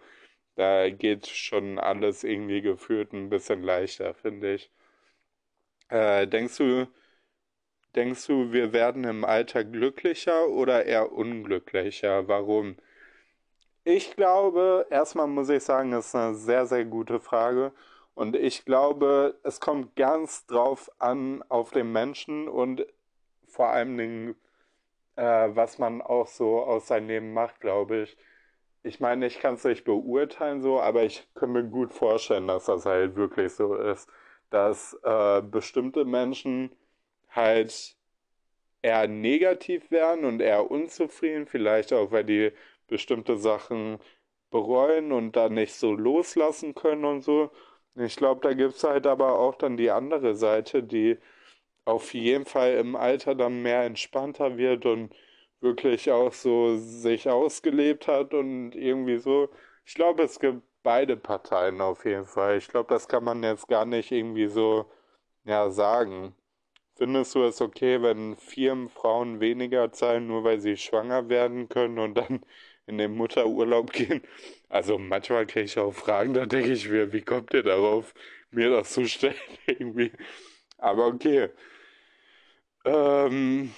Da 0.60 0.89
geht 0.89 1.28
schon 1.28 1.80
alles 1.80 2.24
irgendwie 2.24 2.62
gefühlt 2.62 3.13
ein 3.13 3.30
bisschen 3.30 3.63
leichter, 3.63 4.13
finde 4.13 4.56
ich. 4.56 4.72
Äh, 5.89 6.28
denkst 6.28 6.58
du, 6.58 6.88
Denkst 7.96 8.28
du, 8.28 8.51
wir 8.51 8.72
werden 8.72 9.04
im 9.04 9.25
Alter 9.25 9.63
glücklicher 9.63 10.48
oder 10.48 10.86
eher 10.86 11.12
unglücklicher? 11.12 12.28
Warum? 12.28 12.75
Ich 13.84 14.16
glaube, 14.16 14.86
erstmal 14.92 15.28
muss 15.28 15.50
ich 15.50 15.63
sagen, 15.63 15.92
das 15.92 16.08
ist 16.08 16.16
eine 16.16 16.36
sehr, 16.36 16.66
sehr 16.68 16.86
gute 16.86 17.20
Frage. 17.20 17.72
Und 18.13 18.36
ich 18.36 18.66
glaube, 18.66 19.39
es 19.44 19.60
kommt 19.60 19.96
ganz 19.96 20.46
drauf 20.46 20.92
an 21.00 21.44
auf 21.50 21.72
den 21.72 21.92
Menschen 21.92 22.48
und 22.48 22.86
vor 23.48 23.70
allem 23.70 23.98
Dingen, 23.98 24.36
äh, 25.16 25.50
was 25.54 25.80
man 25.80 26.01
auch 26.01 26.28
so 26.28 26.62
aus 26.62 26.88
seinem 26.88 27.08
Leben 27.08 27.34
macht, 27.34 27.60
glaube 27.62 28.04
ich. 28.04 28.18
Ich 28.84 29.00
meine, 29.00 29.26
ich 29.28 29.40
kann 29.40 29.56
es 29.56 29.64
nicht 29.66 29.84
beurteilen 29.84 30.62
so, 30.62 30.80
aber 30.82 31.04
ich 31.04 31.28
kann 31.36 31.52
mir 31.52 31.64
gut 31.64 31.94
vorstellen, 31.94 32.48
dass 32.48 32.66
das 32.66 32.86
halt 32.86 33.16
wirklich 33.16 33.54
so 33.54 33.76
ist, 33.76 34.10
dass 34.50 34.94
äh, 35.04 35.42
bestimmte 35.42 36.06
Menschen 36.06 36.72
halt 37.30 37.96
eher 38.82 39.08
negativ 39.08 39.92
werden 39.92 40.26
und 40.26 40.42
eher 40.42 40.72
unzufrieden, 40.72 41.48
vielleicht 41.48 41.94
auch, 41.94 42.12
weil 42.12 42.24
die 42.26 42.52
bestimmte 42.88 43.38
Sachen 43.38 44.00
bereuen 44.52 45.12
und 45.12 45.36
dann 45.36 45.54
nicht 45.56 45.76
so 45.76 45.94
loslassen 45.94 46.76
können 46.76 47.06
und 47.06 47.22
so. 47.22 47.52
Ich 47.96 48.16
glaube, 48.16 48.42
da 48.42 48.54
gibt 48.54 48.76
es 48.76 48.84
halt 48.84 49.08
aber 49.08 49.40
auch 49.40 49.56
dann 49.56 49.78
die 49.78 49.92
andere 49.92 50.36
Seite, 50.36 50.84
die 50.84 51.18
auf 51.86 52.14
jeden 52.14 52.46
Fall 52.46 52.74
im 52.76 52.96
Alter 52.96 53.36
dann 53.36 53.62
mehr 53.64 53.84
entspannter 53.84 54.58
wird 54.58 54.86
und 54.86 55.14
wirklich 55.62 56.12
auch 56.12 56.34
so 56.34 56.78
sich 56.78 57.30
ausgelebt 57.30 58.08
hat 58.08 58.34
und 58.34 58.74
irgendwie 58.75 59.18
so. 59.20 59.50
Ich 59.86 59.96
glaube, 59.96 60.24
es 60.24 60.39
gibt 60.39 60.63
beide 60.84 61.18
Parteien 61.18 61.82
auf 61.82 62.06
jeden 62.06 62.25
Fall. 62.25 62.58
Ich 62.58 62.68
glaube, 62.68 62.94
das 62.94 63.08
kann 63.08 63.24
man 63.24 63.44
jetzt 63.44 63.68
gar 63.68 63.86
nicht 63.86 64.12
irgendwie 64.12 64.48
so 64.48 64.86
ja 65.46 65.70
sagen. 65.72 66.36
Findest 66.98 67.36
du 67.36 67.44
es 67.44 67.62
okay, 67.62 68.01
wenn 68.01 68.36
Firmen 68.38 68.89
Frauen 68.89 69.39
weniger 69.39 69.92
zahlen, 69.94 70.28
nur 70.28 70.44
weil 70.44 70.60
sie 70.60 70.78
schwanger 70.78 71.30
werden 71.30 71.70
können 71.70 72.00
und 72.00 72.16
dann 72.16 72.46
in 72.88 72.98
den 72.98 73.13
Mutterurlaub 73.16 73.92
gehen? 73.94 74.22
Also 74.70 74.98
manchmal 74.98 75.46
kriege 75.48 75.66
ich 75.66 75.80
auch 75.80 75.94
Fragen, 75.94 76.34
da 76.34 76.46
denke 76.46 76.72
ich 76.74 76.89
mir, 76.89 77.13
wie 77.13 77.22
kommt 77.22 77.54
ihr 77.54 77.63
darauf, 77.63 78.13
mir 78.51 78.70
das 78.70 78.92
zu 78.94 79.06
stellen 79.08 79.36
irgendwie? 79.68 80.12
Aber 80.78 81.08
okay. 81.08 81.50
Ähm, 82.86 83.74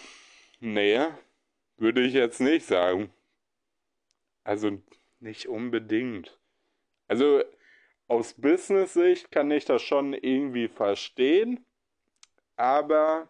nee, 0.59 0.99
würde 1.81 2.01
ich 2.01 2.13
jetzt 2.13 2.39
nicht 2.41 2.65
sagen. 2.65 3.11
Also 4.43 4.81
nicht 5.19 5.47
unbedingt. 5.47 6.39
Also 7.07 7.43
aus 8.07 8.33
Business-Sicht 8.35 9.31
kann 9.31 9.51
ich 9.51 9.65
das 9.65 9.81
schon 9.81 10.13
irgendwie 10.13 10.67
verstehen 10.67 11.65
aber, 12.61 13.27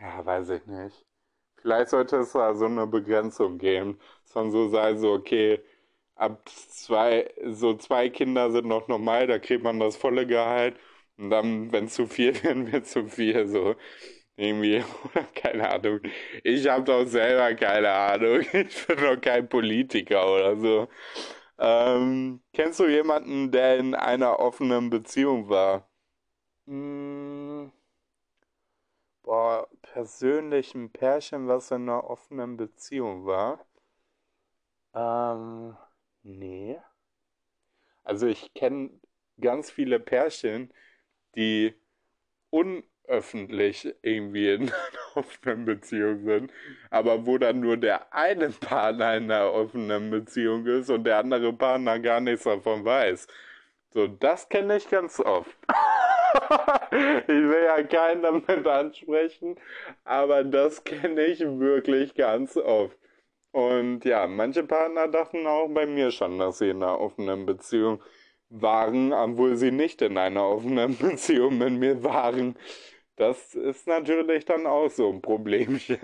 ja, 0.00 0.24
weiß 0.24 0.50
ich 0.50 0.66
nicht. 0.66 1.04
Vielleicht 1.56 1.90
sollte 1.90 2.16
es 2.18 2.32
da 2.32 2.54
so 2.54 2.66
eine 2.66 2.86
Begrenzung 2.86 3.58
geben, 3.58 3.98
dass 4.24 4.34
man 4.34 4.50
so 4.50 4.68
sei, 4.68 4.96
so, 4.96 5.12
okay, 5.14 5.60
ab 6.16 6.48
zwei, 6.48 7.30
so 7.46 7.74
zwei 7.76 8.08
Kinder 8.10 8.50
sind 8.52 8.66
noch 8.68 8.88
normal, 8.88 9.26
da 9.26 9.38
kriegt 9.38 9.64
man 9.64 9.80
das 9.80 9.96
volle 9.96 10.26
Gehalt. 10.26 10.78
Und 11.18 11.30
dann, 11.30 11.72
wenn 11.72 11.88
zu 11.88 12.06
viel 12.06 12.34
werden, 12.44 12.72
wird 12.72 12.86
zu 12.86 13.06
viel, 13.08 13.48
so. 13.48 13.76
Irgendwie, 14.36 14.84
keine 15.34 15.68
Ahnung. 15.70 16.00
Ich 16.44 16.66
habe 16.68 16.84
doch 16.84 17.06
selber 17.06 17.54
keine 17.54 17.90
Ahnung. 17.90 18.40
Ich 18.52 18.86
bin 18.86 18.98
doch 18.98 19.20
kein 19.20 19.48
Politiker 19.48 20.26
oder 20.30 20.56
so. 20.56 20.88
Ähm, 21.58 22.42
kennst 22.52 22.80
du 22.80 22.86
jemanden, 22.88 23.50
der 23.52 23.78
in 23.78 23.94
einer 23.94 24.38
offenen 24.40 24.90
Beziehung 24.90 25.48
war? 25.48 25.88
Hm, 26.66 27.72
boah, 29.22 29.68
persönlich 29.82 30.74
ein 30.74 30.90
Pärchen, 30.90 31.48
was 31.48 31.70
in 31.70 31.82
einer 31.82 32.04
offenen 32.08 32.56
Beziehung 32.56 33.26
war. 33.26 33.66
Ähm, 34.94 35.76
nee. 36.24 36.80
Also 38.04 38.26
ich 38.26 38.54
kenne 38.54 38.90
ganz 39.40 39.70
viele 39.70 40.00
Pärchen, 40.00 40.72
die 41.36 41.74
un 42.50 42.84
öffentlich 43.08 43.94
irgendwie 44.02 44.50
in 44.50 44.62
einer 44.62 44.72
offenen 45.14 45.64
Beziehung 45.64 46.24
sind, 46.24 46.52
aber 46.90 47.26
wo 47.26 47.38
dann 47.38 47.60
nur 47.60 47.76
der 47.76 48.12
eine 48.12 48.50
Partner 48.50 49.16
in 49.16 49.30
einer 49.30 49.52
offenen 49.52 50.10
Beziehung 50.10 50.66
ist 50.66 50.90
und 50.90 51.04
der 51.04 51.18
andere 51.18 51.52
Partner 51.52 51.98
gar 51.98 52.20
nichts 52.20 52.44
davon 52.44 52.84
weiß. 52.84 53.26
So, 53.90 54.06
das 54.06 54.48
kenne 54.48 54.76
ich 54.76 54.90
ganz 54.90 55.20
oft. 55.20 55.56
ich 56.90 57.28
will 57.28 57.64
ja 57.64 57.82
keinen 57.82 58.22
damit 58.22 58.66
ansprechen, 58.66 59.56
aber 60.04 60.44
das 60.44 60.84
kenne 60.84 61.24
ich 61.26 61.40
wirklich 61.40 62.14
ganz 62.14 62.56
oft. 62.56 62.98
Und 63.52 64.04
ja, 64.04 64.26
manche 64.26 64.64
Partner 64.64 65.08
dachten 65.08 65.46
auch 65.46 65.68
bei 65.68 65.86
mir 65.86 66.10
schon, 66.10 66.38
dass 66.38 66.58
sie 66.58 66.68
in 66.70 66.82
einer 66.82 67.00
offenen 67.00 67.46
Beziehung 67.46 68.02
waren, 68.50 69.12
obwohl 69.12 69.56
sie 69.56 69.70
nicht 69.70 70.02
in 70.02 70.18
einer 70.18 70.46
offenen 70.46 70.96
Beziehung 70.98 71.58
mit 71.58 71.72
mir 71.72 72.04
waren. 72.04 72.56
Das 73.16 73.54
ist 73.54 73.86
natürlich 73.86 74.44
dann 74.44 74.66
auch 74.66 74.90
so 74.90 75.10
ein 75.10 75.22
Problemchen. 75.22 75.98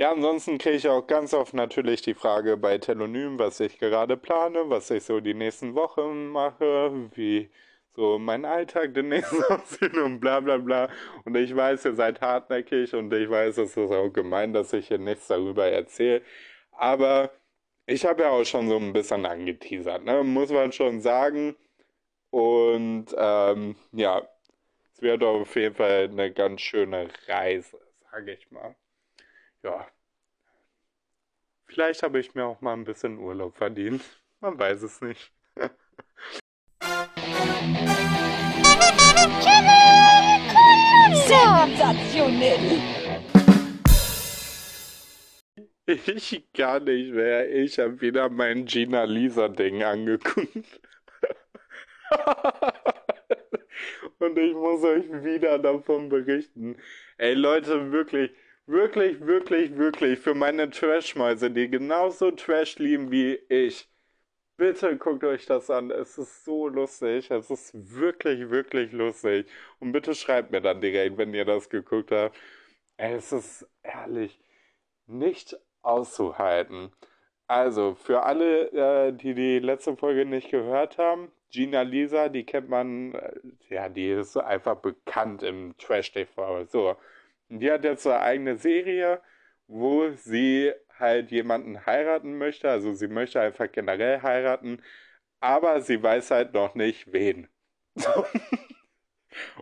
Ja, 0.00 0.12
ansonsten 0.12 0.58
kriege 0.58 0.76
ich 0.76 0.88
auch 0.88 1.08
ganz 1.08 1.34
oft 1.34 1.54
natürlich 1.54 2.02
die 2.02 2.14
Frage 2.14 2.56
bei 2.56 2.78
Telonym, 2.78 3.38
was 3.40 3.58
ich 3.58 3.78
gerade 3.80 4.16
plane, 4.16 4.70
was 4.70 4.90
ich 4.90 5.02
so 5.02 5.18
die 5.18 5.34
nächsten 5.34 5.74
Wochen 5.74 6.28
mache, 6.28 7.10
wie 7.16 7.50
so 7.96 8.16
mein 8.20 8.44
Alltag 8.44 8.94
demnächst 8.94 9.32
aussieht 9.50 9.96
und 9.96 10.20
bla 10.20 10.38
bla 10.38 10.58
bla. 10.58 10.88
Und 11.24 11.36
ich 11.36 11.54
weiß, 11.54 11.84
ihr 11.86 11.94
seid 11.94 12.20
hartnäckig 12.20 12.94
und 12.94 13.12
ich 13.12 13.28
weiß, 13.28 13.58
es 13.58 13.76
ist 13.76 13.90
auch 13.90 14.10
gemein, 14.10 14.52
dass 14.52 14.72
ich 14.72 14.86
hier 14.86 14.98
nichts 14.98 15.26
darüber 15.26 15.66
erzähle. 15.66 16.22
Aber 16.70 17.32
ich 17.86 18.06
habe 18.06 18.22
ja 18.22 18.30
auch 18.30 18.44
schon 18.44 18.68
so 18.68 18.76
ein 18.76 18.92
bisschen 18.92 19.26
angeteasert, 19.26 20.04
ne? 20.04 20.22
muss 20.22 20.50
man 20.50 20.70
schon 20.72 21.00
sagen. 21.00 21.56
Und 22.30 23.06
ähm, 23.18 23.76
ja, 23.92 24.22
es 24.98 25.02
wird 25.02 25.22
auf 25.22 25.54
jeden 25.54 25.76
Fall 25.76 26.08
eine 26.10 26.32
ganz 26.32 26.60
schöne 26.60 27.08
Reise, 27.28 27.78
sage 28.10 28.32
ich 28.32 28.50
mal. 28.50 28.74
Ja. 29.62 29.86
Vielleicht 31.66 32.02
habe 32.02 32.18
ich 32.18 32.34
mir 32.34 32.44
auch 32.44 32.60
mal 32.60 32.72
ein 32.72 32.82
bisschen 32.82 33.18
Urlaub 33.18 33.56
verdient. 33.56 34.02
Man 34.40 34.58
weiß 34.58 34.82
es 34.82 35.00
nicht. 35.00 35.32
Sensationell! 41.26 42.80
Ich 45.86 46.52
gar 46.52 46.80
nicht 46.80 47.12
mehr. 47.12 47.48
Ich 47.50 47.78
habe 47.78 48.00
wieder 48.00 48.28
mein 48.28 48.64
Gina 48.64 49.04
Lisa 49.04 49.48
Ding 49.48 49.84
angeguckt. 49.84 50.80
Und 54.18 54.38
ich 54.38 54.54
muss 54.54 54.82
euch 54.84 55.04
wieder 55.24 55.58
davon 55.58 56.08
berichten. 56.08 56.76
Ey 57.18 57.34
Leute, 57.34 57.92
wirklich, 57.92 58.32
wirklich, 58.66 59.20
wirklich, 59.20 59.76
wirklich, 59.76 60.18
für 60.18 60.34
meine 60.34 60.70
Trashmäuse, 60.70 61.50
die 61.50 61.70
genauso 61.70 62.30
Trash 62.32 62.78
lieben 62.78 63.10
wie 63.10 63.38
ich. 63.48 63.88
Bitte 64.56 64.96
guckt 64.96 65.22
euch 65.22 65.46
das 65.46 65.70
an. 65.70 65.92
Es 65.92 66.18
ist 66.18 66.44
so 66.44 66.66
lustig. 66.66 67.30
Es 67.30 67.48
ist 67.48 67.72
wirklich, 67.74 68.50
wirklich 68.50 68.90
lustig. 68.92 69.46
Und 69.78 69.92
bitte 69.92 70.14
schreibt 70.16 70.50
mir 70.50 70.60
dann 70.60 70.80
direkt, 70.80 71.16
wenn 71.16 71.32
ihr 71.32 71.44
das 71.44 71.68
geguckt 71.70 72.10
habt. 72.10 72.36
Es 72.96 73.30
ist 73.32 73.68
ehrlich 73.84 74.40
nicht 75.06 75.56
auszuhalten. 75.82 76.90
Also, 77.46 77.94
für 77.94 78.24
alle, 78.24 78.70
äh, 78.72 79.12
die 79.12 79.34
die 79.34 79.60
letzte 79.60 79.96
Folge 79.96 80.26
nicht 80.26 80.50
gehört 80.50 80.98
haben, 80.98 81.32
Gina 81.50 81.82
Lisa, 81.82 82.28
die 82.28 82.44
kennt 82.44 82.68
man, 82.68 83.14
äh, 83.14 83.32
ja, 83.70 83.88
die 83.88 84.10
ist 84.10 84.36
einfach 84.36 84.76
bekannt 84.76 85.42
im 85.42 85.76
Trash-TV. 85.78 86.64
So, 86.66 86.96
die 87.48 87.70
hat 87.70 87.84
jetzt 87.84 88.06
eine 88.06 88.20
eigene 88.20 88.56
Serie, 88.56 89.22
wo 89.66 90.10
sie 90.12 90.72
halt 90.98 91.30
jemanden 91.30 91.86
heiraten 91.86 92.38
möchte. 92.38 92.70
Also, 92.70 92.92
sie 92.94 93.08
möchte 93.08 93.40
einfach 93.40 93.70
generell 93.72 94.22
heiraten, 94.22 94.82
aber 95.40 95.80
sie 95.82 96.02
weiß 96.02 96.30
halt 96.32 96.54
noch 96.54 96.74
nicht, 96.74 97.12
wen. 97.12 97.48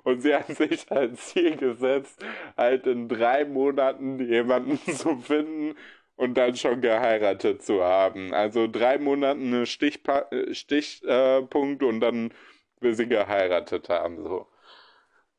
Und 0.04 0.20
sie 0.22 0.34
hat 0.34 0.46
sich 0.48 0.90
als 0.90 1.28
Ziel 1.28 1.56
gesetzt, 1.56 2.24
halt 2.56 2.86
in 2.86 3.08
drei 3.08 3.44
Monaten 3.44 4.20
jemanden 4.20 4.78
zu 4.94 5.18
finden, 5.18 5.76
und 6.16 6.34
dann 6.34 6.56
schon 6.56 6.80
geheiratet 6.80 7.62
zu 7.62 7.82
haben. 7.84 8.34
Also 8.34 8.66
drei 8.66 8.98
Monate 8.98 9.40
eine 9.40 9.66
Stichpa 9.66 10.26
Stichpunkt 10.52 11.82
und 11.82 12.00
dann 12.00 12.32
will 12.80 12.94
sie 12.94 13.08
geheiratet 13.08 13.88
haben. 13.88 14.22
So. 14.22 14.46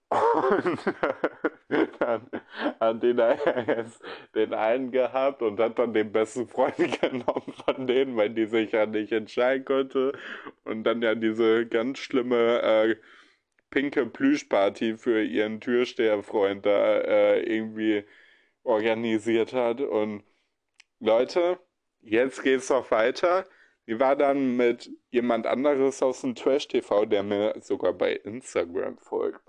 Und 0.10 0.80
dann 2.00 2.30
hat 2.80 3.04
die 3.04 3.14
da 3.14 3.34
jetzt 3.68 4.02
den 4.36 4.54
einen 4.54 4.92
gehabt 4.92 5.42
und 5.42 5.60
hat 5.60 5.78
dann 5.80 5.94
den 5.94 6.12
besten 6.12 6.48
Freund 6.48 6.78
genommen 7.02 7.54
von 7.66 7.88
denen, 7.88 8.16
weil 8.16 8.30
die 8.30 8.46
sich 8.46 8.72
ja 8.72 8.86
nicht 8.86 9.12
entscheiden 9.12 9.66
konnte. 9.66 10.14
Und 10.64 10.84
dann 10.84 11.02
ja 11.02 11.14
diese 11.16 11.66
ganz 11.66 12.00
schlimme 12.00 12.62
äh, 12.62 12.96
pinke 13.70 14.06
Plüschparty 14.06 14.98
für 14.98 15.22
ihren 15.24 15.60
Türsteherfreund 15.60 16.66
da 16.66 17.00
äh, 17.00 17.42
irgendwie 17.42 18.06
organisiert 18.64 19.52
hat. 19.54 19.82
Und 19.82 20.24
Leute, 21.00 21.60
jetzt 22.02 22.42
geht's 22.42 22.70
noch 22.70 22.90
weiter. 22.90 23.46
Die 23.86 24.00
war 24.00 24.16
dann 24.16 24.58
mit 24.58 24.90
jemand 25.12 25.46
anderes 25.46 26.02
aus 26.02 26.22
dem 26.22 26.36
Trash 26.36 26.68
TV, 26.68 27.06
der 27.06 27.24
mir 27.24 27.54
sogar 27.62 27.94
bei 27.94 28.14
Instagram 28.14 28.98
folgt. 28.98 29.40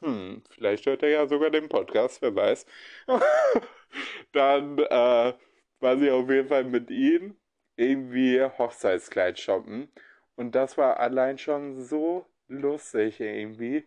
Vielleicht 0.50 0.86
hört 0.86 1.02
er 1.02 1.10
ja 1.10 1.26
sogar 1.26 1.50
den 1.50 1.68
Podcast, 1.68 2.22
wer 2.22 2.34
weiß. 2.34 2.66
dann 4.32 4.78
äh, 4.78 5.34
war 5.80 5.98
sie 5.98 6.10
auf 6.10 6.28
jeden 6.30 6.48
Fall 6.48 6.64
mit 6.64 6.90
ihm 6.90 7.36
irgendwie 7.76 8.42
Hochzeitskleid 8.42 9.38
shoppen. 9.38 9.92
Und 10.34 10.54
das 10.54 10.78
war 10.78 10.98
allein 10.98 11.38
schon 11.38 11.82
so 11.82 12.26
lustig 12.48 13.20
irgendwie. 13.20 13.84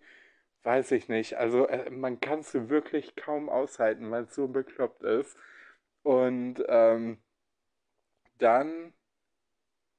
Weiß 0.63 0.91
ich 0.91 1.10
nicht. 1.10 1.38
Also 1.38 1.67
äh, 1.67 1.89
man 1.89 2.19
kann 2.19 2.39
es 2.39 2.54
wirklich 2.69 3.15
kaum 3.15 3.50
aushalten, 3.50 4.12
weil 4.12 4.24
es 4.24 4.36
so 4.36 4.48
bekloppt 4.48 5.04
ist. 5.04 5.36
Und 6.04 6.62
ähm, 6.68 7.20
dann, 8.40 8.94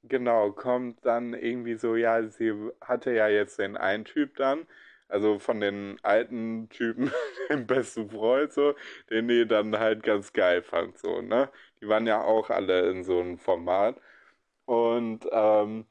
genau, 0.03 0.53
kommt 0.53 1.05
dann 1.05 1.35
irgendwie 1.35 1.77
so, 1.77 1.97
ja, 1.97 2.23
sie 2.29 2.53
hatte 2.81 3.13
ja 3.13 3.29
jetzt 3.29 3.59
den 3.59 3.77
einen 3.77 4.05
Typ 4.05 4.37
dann, 4.37 4.67
also 5.09 5.39
von 5.39 5.61
den 5.61 5.99
alten 6.03 6.69
Typen, 6.71 7.11
den 7.51 7.67
besten 7.67 8.11
Freund, 8.11 8.53
so, 8.53 8.75
den 9.11 9.29
die 9.29 9.47
dann 9.47 9.79
halt 9.79 10.03
ganz 10.03 10.33
geil 10.33 10.63
fand, 10.63 10.99
so, 10.99 11.21
ne? 11.23 11.51
Die 11.81 11.89
waren 11.89 12.07
ja 12.07 12.23
auch 12.23 12.51
alle 12.51 12.91
in 12.91 13.05
so 13.05 13.21
einem 13.21 13.39
Format. 13.39 14.01
Und 14.67 15.27
ähm, 15.33 15.87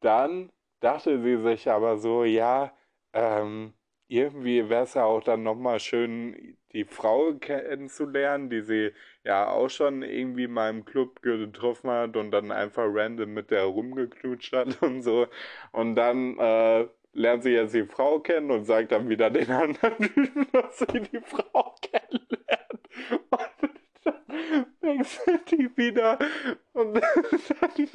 dann 0.00 0.52
dachte 0.80 1.22
sie 1.22 1.38
sich 1.42 1.70
aber 1.70 1.98
so, 1.98 2.24
ja, 2.24 2.72
ähm, 3.12 3.74
irgendwie 4.14 4.68
wäre 4.68 4.84
es 4.84 4.94
ja 4.94 5.04
auch 5.04 5.22
dann 5.22 5.42
nochmal 5.42 5.80
schön, 5.80 6.56
die 6.72 6.84
Frau 6.84 7.34
kennenzulernen, 7.34 8.50
die 8.50 8.62
sie 8.62 8.92
ja 9.24 9.48
auch 9.48 9.68
schon 9.68 10.02
irgendwie 10.02 10.46
mal 10.46 10.70
im 10.70 10.84
Club 10.84 11.22
getroffen 11.22 11.90
hat 11.90 12.16
und 12.16 12.30
dann 12.30 12.52
einfach 12.52 12.84
random 12.86 13.32
mit 13.32 13.50
der 13.50 13.64
rumgeknutscht 13.64 14.52
hat 14.52 14.82
und 14.82 15.02
so. 15.02 15.26
Und 15.72 15.96
dann 15.96 16.38
äh, 16.38 16.86
lernt 17.12 17.42
sie 17.42 17.50
jetzt 17.50 17.74
die 17.74 17.86
Frau 17.86 18.20
kennen 18.20 18.50
und 18.50 18.64
sagt 18.64 18.92
dann 18.92 19.08
wieder 19.08 19.30
den 19.30 19.50
anderen 19.50 19.98
Typen, 19.98 20.46
dass 20.52 20.78
sie 20.78 21.00
die 21.00 21.20
Frau 21.20 21.74
kennenlernt. 21.80 22.88
Und 23.30 23.70
dann 24.44 24.74
wechselt 24.80 25.50
die 25.50 25.76
wieder 25.76 26.18
und 26.72 26.94
dann 26.94 27.88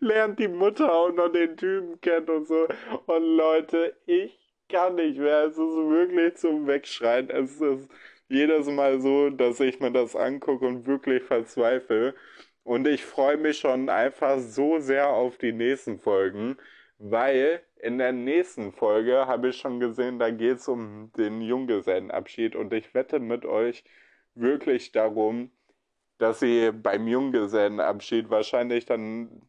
lernt 0.00 0.38
die 0.38 0.48
Mutter 0.48 0.92
auch 0.92 1.12
noch 1.12 1.28
den 1.28 1.56
Typen 1.56 2.00
kennen 2.00 2.28
und 2.28 2.46
so. 2.46 2.66
Und 3.06 3.36
Leute, 3.36 3.96
ich 4.06 4.41
kann 4.72 4.96
nicht 4.96 5.18
mehr. 5.18 5.44
Es 5.44 5.52
ist 5.52 5.58
wirklich 5.58 6.36
zum 6.36 6.66
Wegschreien. 6.66 7.30
Es 7.30 7.60
ist 7.60 7.88
jedes 8.28 8.66
Mal 8.66 9.00
so, 9.00 9.30
dass 9.30 9.60
ich 9.60 9.78
mir 9.80 9.92
das 9.92 10.16
angucke 10.16 10.66
und 10.66 10.86
wirklich 10.86 11.22
verzweifle. 11.22 12.14
Und 12.64 12.88
ich 12.88 13.04
freue 13.04 13.36
mich 13.36 13.58
schon 13.58 13.88
einfach 13.88 14.38
so 14.40 14.78
sehr 14.78 15.10
auf 15.10 15.38
die 15.38 15.52
nächsten 15.52 15.98
Folgen, 15.98 16.56
weil 16.98 17.62
in 17.76 17.98
der 17.98 18.12
nächsten 18.12 18.72
Folge 18.72 19.26
habe 19.26 19.48
ich 19.50 19.56
schon 19.56 19.80
gesehen, 19.80 20.18
da 20.18 20.30
geht 20.30 20.58
es 20.58 20.68
um 20.68 21.12
den 21.16 21.42
Junggesellenabschied 21.42 22.54
und 22.56 22.72
ich 22.72 22.94
wette 22.94 23.18
mit 23.18 23.44
euch 23.44 23.84
wirklich 24.34 24.92
darum, 24.92 25.50
dass 26.18 26.40
sie 26.40 26.70
beim 26.72 27.08
Junggesellenabschied 27.08 28.30
wahrscheinlich 28.30 28.86
dann 28.86 29.42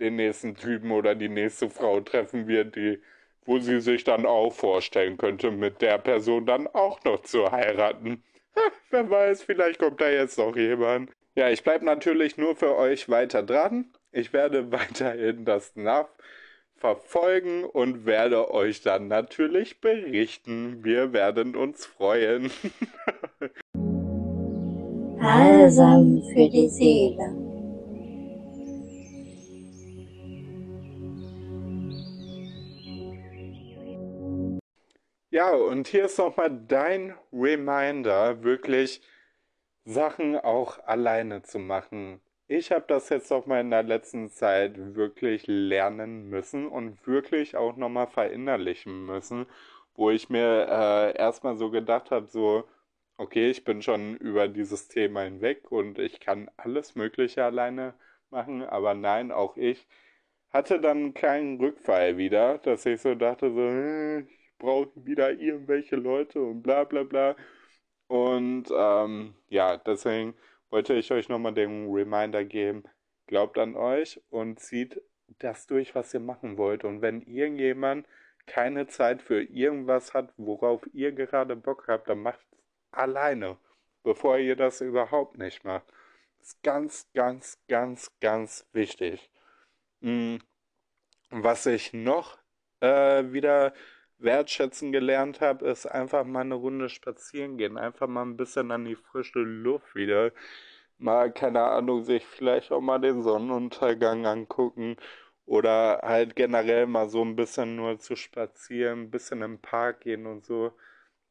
den 0.00 0.16
nächsten 0.16 0.56
Typen 0.56 0.90
oder 0.90 1.14
die 1.14 1.28
nächste 1.28 1.70
Frau 1.70 2.00
treffen 2.00 2.48
wird, 2.48 2.74
die 2.76 3.00
wo 3.44 3.58
sie 3.58 3.80
sich 3.80 4.04
dann 4.04 4.26
auch 4.26 4.52
vorstellen 4.52 5.16
könnte, 5.16 5.50
mit 5.50 5.82
der 5.82 5.98
Person 5.98 6.46
dann 6.46 6.66
auch 6.68 7.02
noch 7.04 7.22
zu 7.22 7.50
heiraten. 7.50 8.22
Ha, 8.56 8.60
wer 8.90 9.10
weiß, 9.10 9.42
vielleicht 9.42 9.78
kommt 9.78 10.00
da 10.00 10.08
jetzt 10.08 10.38
noch 10.38 10.56
jemand. 10.56 11.10
Ja, 11.34 11.50
ich 11.50 11.64
bleibe 11.64 11.84
natürlich 11.84 12.36
nur 12.36 12.54
für 12.54 12.76
euch 12.76 13.08
weiter 13.08 13.42
dran. 13.42 13.92
Ich 14.12 14.32
werde 14.32 14.70
weiterhin 14.72 15.44
das 15.44 15.74
verfolgen 16.76 17.64
und 17.64 18.06
werde 18.06 18.50
euch 18.52 18.82
dann 18.82 19.08
natürlich 19.08 19.80
berichten. 19.80 20.84
Wir 20.84 21.12
werden 21.12 21.56
uns 21.56 21.86
freuen. 21.86 22.50
Balsam 25.18 26.22
für 26.34 26.50
die 26.50 26.68
Seele. 26.68 27.43
Ja, 35.34 35.50
und 35.52 35.88
hier 35.88 36.04
ist 36.04 36.18
nochmal 36.18 36.48
dein 36.68 37.12
Reminder, 37.32 38.44
wirklich 38.44 39.02
Sachen 39.84 40.36
auch 40.36 40.78
alleine 40.86 41.42
zu 41.42 41.58
machen. 41.58 42.20
Ich 42.46 42.70
habe 42.70 42.84
das 42.86 43.08
jetzt 43.08 43.32
auch 43.32 43.44
mal 43.46 43.60
in 43.60 43.70
der 43.70 43.82
letzten 43.82 44.30
Zeit 44.30 44.76
wirklich 44.94 45.46
lernen 45.48 46.28
müssen 46.30 46.68
und 46.68 47.04
wirklich 47.08 47.56
auch 47.56 47.76
nochmal 47.76 48.06
verinnerlichen 48.06 49.06
müssen, 49.06 49.46
wo 49.96 50.10
ich 50.10 50.30
mir 50.30 50.68
äh, 50.70 51.18
erstmal 51.18 51.56
so 51.58 51.70
gedacht 51.70 52.12
habe, 52.12 52.28
so, 52.28 52.64
okay, 53.16 53.50
ich 53.50 53.64
bin 53.64 53.82
schon 53.82 54.16
über 54.18 54.46
dieses 54.48 54.86
Thema 54.88 55.22
hinweg 55.22 55.72
und 55.72 55.98
ich 55.98 56.20
kann 56.20 56.48
alles 56.56 56.94
Mögliche 56.94 57.44
alleine 57.44 57.94
machen, 58.30 58.62
aber 58.62 58.94
nein, 58.94 59.32
auch 59.32 59.56
ich 59.56 59.88
hatte 60.50 60.80
dann 60.80 60.98
einen 60.98 61.14
kleinen 61.14 61.58
Rückfall 61.60 62.18
wieder, 62.18 62.58
dass 62.58 62.86
ich 62.86 63.00
so 63.00 63.14
dachte, 63.16 63.50
so, 63.52 64.28
äh, 64.64 64.82
ich 64.82 64.92
brauche 64.92 65.06
wieder 65.06 65.32
irgendwelche 65.32 65.96
Leute 65.96 66.40
und 66.40 66.62
bla 66.62 66.84
bla 66.84 67.02
bla. 67.02 67.36
Und 68.06 68.66
ähm, 68.76 69.34
ja, 69.48 69.76
deswegen 69.76 70.34
wollte 70.70 70.94
ich 70.94 71.10
euch 71.12 71.28
nochmal 71.28 71.54
den 71.54 71.90
Reminder 71.90 72.44
geben, 72.44 72.84
glaubt 73.26 73.58
an 73.58 73.76
euch 73.76 74.20
und 74.30 74.60
zieht 74.60 75.00
das 75.38 75.66
durch, 75.66 75.94
was 75.94 76.12
ihr 76.14 76.20
machen 76.20 76.58
wollt. 76.58 76.84
Und 76.84 77.02
wenn 77.02 77.22
irgendjemand 77.22 78.06
keine 78.46 78.86
Zeit 78.86 79.22
für 79.22 79.42
irgendwas 79.42 80.14
hat, 80.14 80.32
worauf 80.36 80.82
ihr 80.92 81.12
gerade 81.12 81.56
Bock 81.56 81.86
habt, 81.88 82.08
dann 82.08 82.20
macht 82.20 82.40
alleine, 82.90 83.56
bevor 84.02 84.38
ihr 84.38 84.56
das 84.56 84.80
überhaupt 84.80 85.38
nicht 85.38 85.64
macht. 85.64 85.86
Das 86.38 86.48
ist 86.48 86.62
ganz, 86.62 87.10
ganz, 87.14 87.58
ganz, 87.68 88.10
ganz 88.20 88.68
wichtig. 88.72 89.30
Hm, 90.02 90.40
was 91.30 91.64
ich 91.66 91.94
noch 91.94 92.38
äh, 92.80 93.32
wieder 93.32 93.72
wertschätzen 94.24 94.92
gelernt 94.92 95.40
habe, 95.40 95.68
ist 95.68 95.86
einfach 95.86 96.24
mal 96.24 96.40
eine 96.40 96.54
Runde 96.56 96.88
spazieren 96.88 97.56
gehen, 97.58 97.78
einfach 97.78 98.08
mal 98.08 98.22
ein 98.24 98.36
bisschen 98.36 98.70
an 98.70 98.84
die 98.84 98.96
frische 98.96 99.40
Luft 99.40 99.94
wieder. 99.94 100.32
Mal, 100.98 101.32
keine 101.32 101.62
Ahnung, 101.62 102.02
sich 102.04 102.24
vielleicht 102.26 102.72
auch 102.72 102.80
mal 102.80 102.98
den 103.00 103.22
Sonnenuntergang 103.22 104.26
angucken 104.26 104.96
oder 105.46 106.00
halt 106.02 106.36
generell 106.36 106.86
mal 106.86 107.08
so 107.08 107.22
ein 107.22 107.36
bisschen 107.36 107.76
nur 107.76 107.98
zu 107.98 108.16
spazieren, 108.16 109.02
ein 109.04 109.10
bisschen 109.10 109.42
im 109.42 109.58
Park 109.60 110.02
gehen 110.02 110.26
und 110.26 110.44
so. 110.44 110.72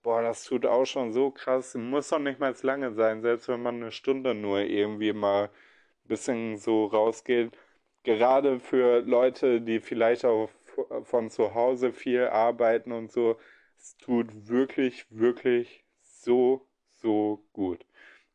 Boah, 0.04 0.22
das 0.22 0.44
tut 0.46 0.66
auch 0.66 0.86
schon 0.86 1.14
so 1.14 1.32
krass. 1.32 1.76
Muss 1.76 2.10
doch 2.10 2.20
nicht 2.20 2.40
mal 2.40 2.54
lange 2.62 2.94
sein, 2.94 3.22
selbst 3.22 3.48
wenn 3.48 3.62
man 3.64 3.76
eine 3.78 3.92
Stunde 3.92 4.34
nur 4.36 4.60
irgendwie 4.60 5.14
mal 5.14 5.46
ein 5.46 6.08
bisschen 6.08 6.58
so 6.58 6.86
rausgeht. 6.88 7.52
Gerade 8.04 8.60
für 8.60 9.02
Leute, 9.02 9.62
die 9.62 9.80
vielleicht 9.80 10.26
auch 10.26 10.50
von 11.04 11.30
zu 11.30 11.54
Hause 11.54 11.94
viel 11.94 12.28
arbeiten 12.28 12.92
und 12.92 13.12
so. 13.12 13.38
Es 13.78 13.98
tut 13.98 14.48
wirklich, 14.48 15.06
wirklich 15.10 15.84
so, 16.02 16.68
so 16.92 17.44
gut. 17.54 17.86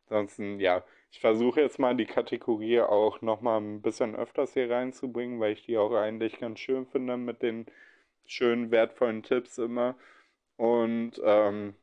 Ansonsten, 0.08 0.60
ja, 0.60 0.84
ich 1.10 1.20
versuche 1.20 1.60
jetzt 1.60 1.78
mal 1.78 1.96
die 1.96 2.06
Kategorie 2.06 2.80
auch 2.80 3.22
nochmal 3.22 3.60
ein 3.60 3.82
bisschen 3.82 4.14
öfters 4.16 4.52
hier 4.54 4.70
reinzubringen, 4.70 5.40
weil 5.40 5.52
ich 5.52 5.64
die 5.64 5.78
auch 5.78 5.92
eigentlich 5.94 6.38
ganz 6.38 6.60
schön 6.60 6.86
finde 6.86 7.16
mit 7.16 7.42
den 7.42 7.66
schönen, 8.26 8.70
wertvollen 8.70 9.22
Tipps 9.22 9.58
immer. 9.58 9.96
Und 10.56 11.20
ähm, 11.24 11.74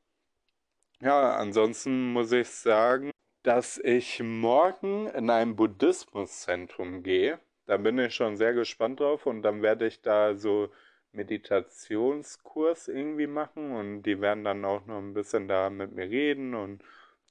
ja, 1.02 1.36
ansonsten 1.36 2.14
muss 2.14 2.32
ich 2.32 2.50
sagen, 2.50 3.12
dass 3.44 3.78
ich 3.78 4.22
morgen 4.22 5.08
in 5.08 5.30
ein 5.30 5.56
Buddhismuszentrum 5.56 7.04
gehe. 7.04 7.40
Da 7.66 7.78
bin 7.78 7.98
ich 8.00 8.14
schon 8.16 8.38
sehr 8.38 8.54
gespannt 8.54 9.00
drauf 9.00 9.26
und 9.26 9.42
dann 9.42 9.62
werde 9.62 9.88
ich 9.88 10.02
da 10.02 10.36
so 10.36 10.70
Meditationskurs 11.14 12.88
irgendwie 12.88 13.28
machen 13.28 13.72
und 13.72 14.04
die 14.04 14.22
werden 14.22 14.44
dann 14.44 14.66
auch 14.66 14.86
noch 14.86 14.98
ein 15.00 15.14
bisschen 15.14 15.48
da 15.48 15.70
mit 15.70 15.92
mir 15.94 16.10
reden 16.10 16.54
und 16.56 16.84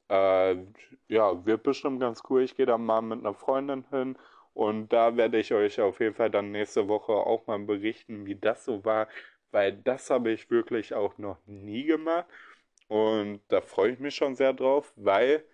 äh, 0.08 0.56
ja, 1.08 1.44
wird 1.46 1.62
bestimmt 1.62 2.00
ganz 2.00 2.22
cool. 2.30 2.42
Ich 2.42 2.56
gehe 2.56 2.66
da 2.66 2.78
mal 2.78 3.02
mit 3.02 3.20
einer 3.20 3.34
Freundin 3.34 3.84
hin 3.90 4.16
und 4.54 4.92
da 4.92 5.16
werde 5.16 5.38
ich 5.38 5.52
euch 5.52 5.80
auf 5.80 6.00
jeden 6.00 6.14
Fall 6.14 6.30
dann 6.30 6.50
nächste 6.52 6.88
Woche 6.88 7.12
auch 7.12 7.46
mal 7.46 7.58
berichten, 7.60 8.26
wie 8.26 8.34
das 8.36 8.64
so 8.64 8.84
war, 8.84 9.08
weil 9.50 9.72
das 9.72 10.10
habe 10.10 10.30
ich 10.32 10.50
wirklich 10.50 10.94
auch 10.94 11.18
noch 11.18 11.38
nie 11.46 11.84
gemacht 11.84 12.26
und 12.88 13.40
da 13.48 13.60
freue 13.60 13.92
ich 13.92 13.98
mich 14.00 14.14
schon 14.14 14.34
sehr 14.36 14.52
drauf, 14.52 14.92
weil 14.96 15.44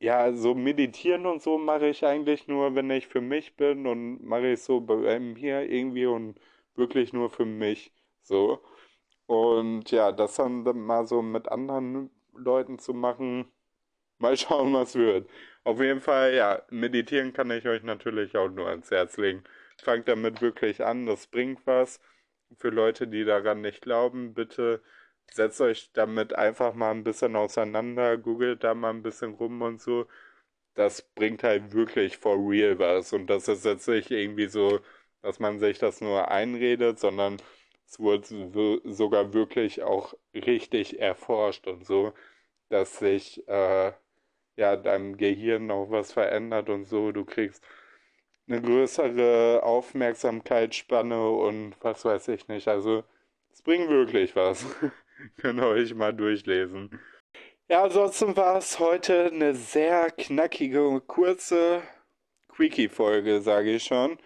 ja, 0.00 0.32
so 0.32 0.54
meditieren 0.54 1.26
und 1.26 1.42
so 1.42 1.58
mache 1.58 1.88
ich 1.88 2.04
eigentlich 2.04 2.48
nur, 2.48 2.74
wenn 2.74 2.90
ich 2.90 3.06
für 3.08 3.20
mich 3.20 3.56
bin 3.56 3.86
und 3.86 4.24
mache 4.24 4.48
ich 4.52 4.62
so 4.62 4.80
bei 4.80 5.20
mir 5.20 5.62
irgendwie 5.70 6.06
und 6.06 6.40
wirklich 6.74 7.12
nur 7.12 7.30
für 7.30 7.44
mich 7.46 7.92
so. 8.22 8.62
Und 9.26 9.90
ja, 9.92 10.12
das 10.12 10.36
dann 10.36 10.64
mal 10.64 11.06
so 11.06 11.22
mit 11.22 11.48
anderen 11.48 12.10
Leuten 12.34 12.78
zu 12.78 12.94
machen, 12.94 13.52
mal 14.18 14.36
schauen, 14.36 14.74
was 14.74 14.94
wird. 14.96 15.30
Auf 15.64 15.80
jeden 15.80 16.00
Fall, 16.00 16.34
ja, 16.34 16.62
meditieren 16.70 17.32
kann 17.32 17.50
ich 17.50 17.66
euch 17.68 17.82
natürlich 17.82 18.36
auch 18.36 18.48
nur 18.50 18.68
ans 18.68 18.90
Herz 18.90 19.16
legen. 19.18 19.44
Fangt 19.82 20.08
damit 20.08 20.40
wirklich 20.42 20.84
an, 20.84 21.06
das 21.06 21.26
bringt 21.28 21.66
was. 21.66 22.00
Für 22.58 22.70
Leute, 22.70 23.08
die 23.08 23.24
daran 23.24 23.60
nicht 23.62 23.82
glauben, 23.82 24.34
bitte 24.34 24.82
setzt 25.30 25.60
euch 25.60 25.90
damit 25.92 26.34
einfach 26.34 26.74
mal 26.74 26.90
ein 26.92 27.04
bisschen 27.04 27.36
auseinander, 27.36 28.16
googelt 28.18 28.64
da 28.64 28.74
mal 28.74 28.90
ein 28.90 29.02
bisschen 29.02 29.34
rum 29.34 29.62
und 29.62 29.80
so. 29.80 30.06
Das 30.74 31.02
bringt 31.02 31.42
halt 31.44 31.72
wirklich 31.74 32.18
for 32.18 32.36
real 32.38 32.78
was. 32.78 33.12
Und 33.12 33.28
das 33.28 33.48
ist 33.48 33.64
jetzt 33.64 33.88
nicht 33.88 34.10
irgendwie 34.10 34.48
so, 34.48 34.80
dass 35.22 35.38
man 35.40 35.58
sich 35.58 35.78
das 35.78 36.00
nur 36.00 36.30
einredet, 36.30 36.98
sondern 36.98 37.38
es 37.86 37.98
wurde 38.00 38.80
sogar 38.84 39.32
wirklich 39.34 39.82
auch 39.82 40.14
richtig 40.34 41.00
erforscht 41.00 41.66
und 41.66 41.86
so, 41.86 42.12
dass 42.70 42.98
sich 42.98 43.46
äh, 43.48 43.92
ja 44.56 44.76
deinem 44.76 45.16
Gehirn 45.16 45.66
noch 45.66 45.90
was 45.90 46.12
verändert 46.12 46.68
und 46.70 46.86
so. 46.86 47.12
Du 47.12 47.24
kriegst 47.24 47.64
eine 48.48 48.60
größere 48.62 49.62
Aufmerksamkeitsspanne 49.62 51.30
und 51.30 51.74
was 51.82 52.04
weiß 52.04 52.28
ich 52.28 52.48
nicht. 52.48 52.68
Also 52.68 53.04
es 53.52 53.62
bringt 53.62 53.88
wirklich 53.88 54.36
was. 54.36 54.66
Könnt 55.36 55.60
ihr 55.60 55.66
euch 55.66 55.94
mal 55.94 56.12
durchlesen. 56.12 56.98
Ja, 57.68 57.84
ansonsten 57.84 58.36
war 58.36 58.56
es 58.56 58.78
heute 58.78 59.30
eine 59.32 59.54
sehr 59.54 60.10
knackige 60.10 61.00
kurze 61.06 61.82
Quickie-Folge, 62.48 63.40
sage 63.40 63.76
ich 63.76 63.84
schon. 63.84 64.18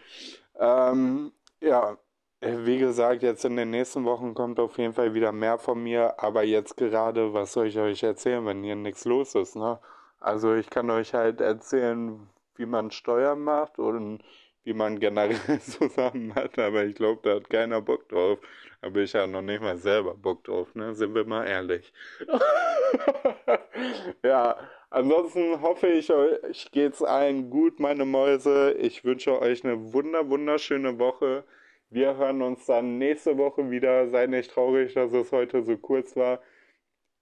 Ähm, 0.59 1.33
ja, 1.61 1.98
wie 2.40 2.78
gesagt, 2.78 3.22
jetzt 3.22 3.44
in 3.44 3.57
den 3.57 3.70
nächsten 3.70 4.04
Wochen 4.04 4.35
kommt 4.35 4.59
auf 4.61 4.78
jeden 4.78 4.92
Fall 4.94 5.14
wieder 5.14 5.33
mehr 5.33 5.59
von 5.59 5.83
mir, 5.83 6.22
aber 6.22 6.42
jetzt 6.42 6.76
gerade, 6.76 7.33
was 7.33 7.52
soll 7.52 7.66
ich 7.66 7.78
euch 7.78 8.02
erzählen, 8.02 8.44
wenn 8.46 8.62
hier 8.62 8.76
nichts 8.76 9.04
los 9.04 9.35
ist, 9.35 9.57
ne? 9.57 9.78
Also 10.20 10.54
ich 10.54 10.70
kann 10.70 10.90
euch 10.90 11.12
halt 11.12 11.40
erzählen, 11.40 12.28
wie 12.57 12.66
man 12.66 12.90
Steuern 12.90 13.40
macht 13.40 13.78
und 13.78 14.22
wie 14.62 14.72
man 14.72 14.98
generell 14.98 15.38
zusammen 15.61 16.35
hat, 16.35 16.59
aber 16.59 16.85
ich 16.85 16.94
glaube, 16.94 17.20
da 17.22 17.37
hat 17.37 17.50
keiner 17.50 17.83
Bock 17.83 18.09
drauf. 18.09 18.38
Aber 18.84 19.00
ich 19.00 19.14
habe 19.14 19.32
noch 19.32 19.40
nicht 19.40 19.62
mal 19.62 19.78
selber 19.78 20.14
Bock 20.14 20.44
drauf, 20.44 20.74
ne? 20.74 20.94
Sind 20.94 21.14
wir 21.14 21.24
mal 21.24 21.46
ehrlich. 21.46 21.90
ja, 24.22 24.58
ansonsten 24.90 25.62
hoffe 25.62 25.86
ich, 25.86 26.12
euch 26.12 26.70
geht's 26.70 27.02
allen 27.02 27.48
gut, 27.48 27.80
meine 27.80 28.04
Mäuse. 28.04 28.74
Ich 28.74 29.02
wünsche 29.02 29.40
euch 29.40 29.64
eine 29.64 29.94
wunder, 29.94 30.28
wunderschöne 30.28 30.98
Woche. 30.98 31.44
Wir 31.88 32.18
hören 32.18 32.42
uns 32.42 32.66
dann 32.66 32.98
nächste 32.98 33.38
Woche 33.38 33.70
wieder. 33.70 34.10
Seid 34.10 34.28
nicht 34.28 34.50
traurig, 34.50 34.92
dass 34.92 35.14
es 35.14 35.32
heute 35.32 35.62
so 35.62 35.78
kurz 35.78 36.14
war. 36.14 36.42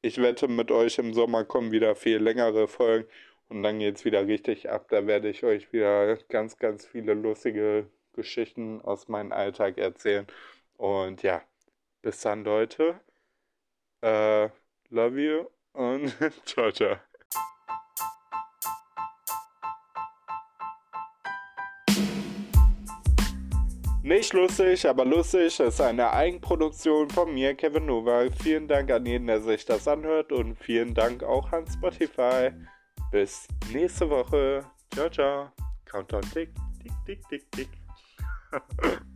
Ich 0.03 0.21
wette, 0.21 0.49
mit 0.49 0.73
euch 0.73 0.99
im 0.99 1.15
Sommer 1.15 1.45
kommen 1.45 1.71
wieder 1.71 1.95
viel 1.95 2.19
längere 2.19 2.67
Folgen. 2.67 3.09
Und 3.49 3.63
dann 3.63 3.79
geht 3.79 3.99
es 3.99 4.05
wieder 4.05 4.27
richtig 4.27 4.69
ab. 4.69 4.87
Da 4.91 5.07
werde 5.07 5.29
ich 5.29 5.45
euch 5.45 5.73
wieder 5.73 6.17
ganz, 6.29 6.59
ganz 6.59 6.87
viele 6.87 7.15
lustige 7.15 7.87
Geschichten 8.15 8.81
aus 8.83 9.07
meinem 9.07 9.31
Alltag 9.31 9.79
erzählen. 9.79 10.27
Und 10.77 11.23
ja, 11.23 11.43
bis 12.03 12.21
dann, 12.21 12.45
Leute. 12.45 13.01
Uh, 14.05 14.49
love 14.91 15.19
you 15.19 15.47
und 15.73 16.13
ciao, 16.45 16.71
ciao. 16.73 16.97
Nicht 24.03 24.33
lustig, 24.33 24.89
aber 24.89 25.05
lustig 25.05 25.61
ist 25.61 25.81
eine 25.81 26.11
Eigenproduktion 26.11 27.09
von 27.09 27.33
mir, 27.33 27.55
Kevin 27.55 27.87
Nowak. 27.87 28.33
Vielen 28.43 28.67
Dank 28.67 28.91
an 28.91 29.07
jeden, 29.07 29.29
der 29.29 29.41
sich 29.41 29.65
das 29.65 29.87
anhört 29.87 30.33
und 30.33 30.57
vielen 30.57 30.93
Dank 30.93 31.23
auch 31.23 31.53
an 31.53 31.65
Spotify. 31.69 32.51
Bis 33.13 33.47
nächste 33.73 34.11
Woche. 34.11 34.65
Ciao, 34.93 35.09
ciao. 35.09 35.53
Countdown 35.85 36.23
tick, 36.33 36.53
tick, 36.83 36.93
tick, 37.07 37.29
tick, 37.29 37.53
tick. 37.53 37.69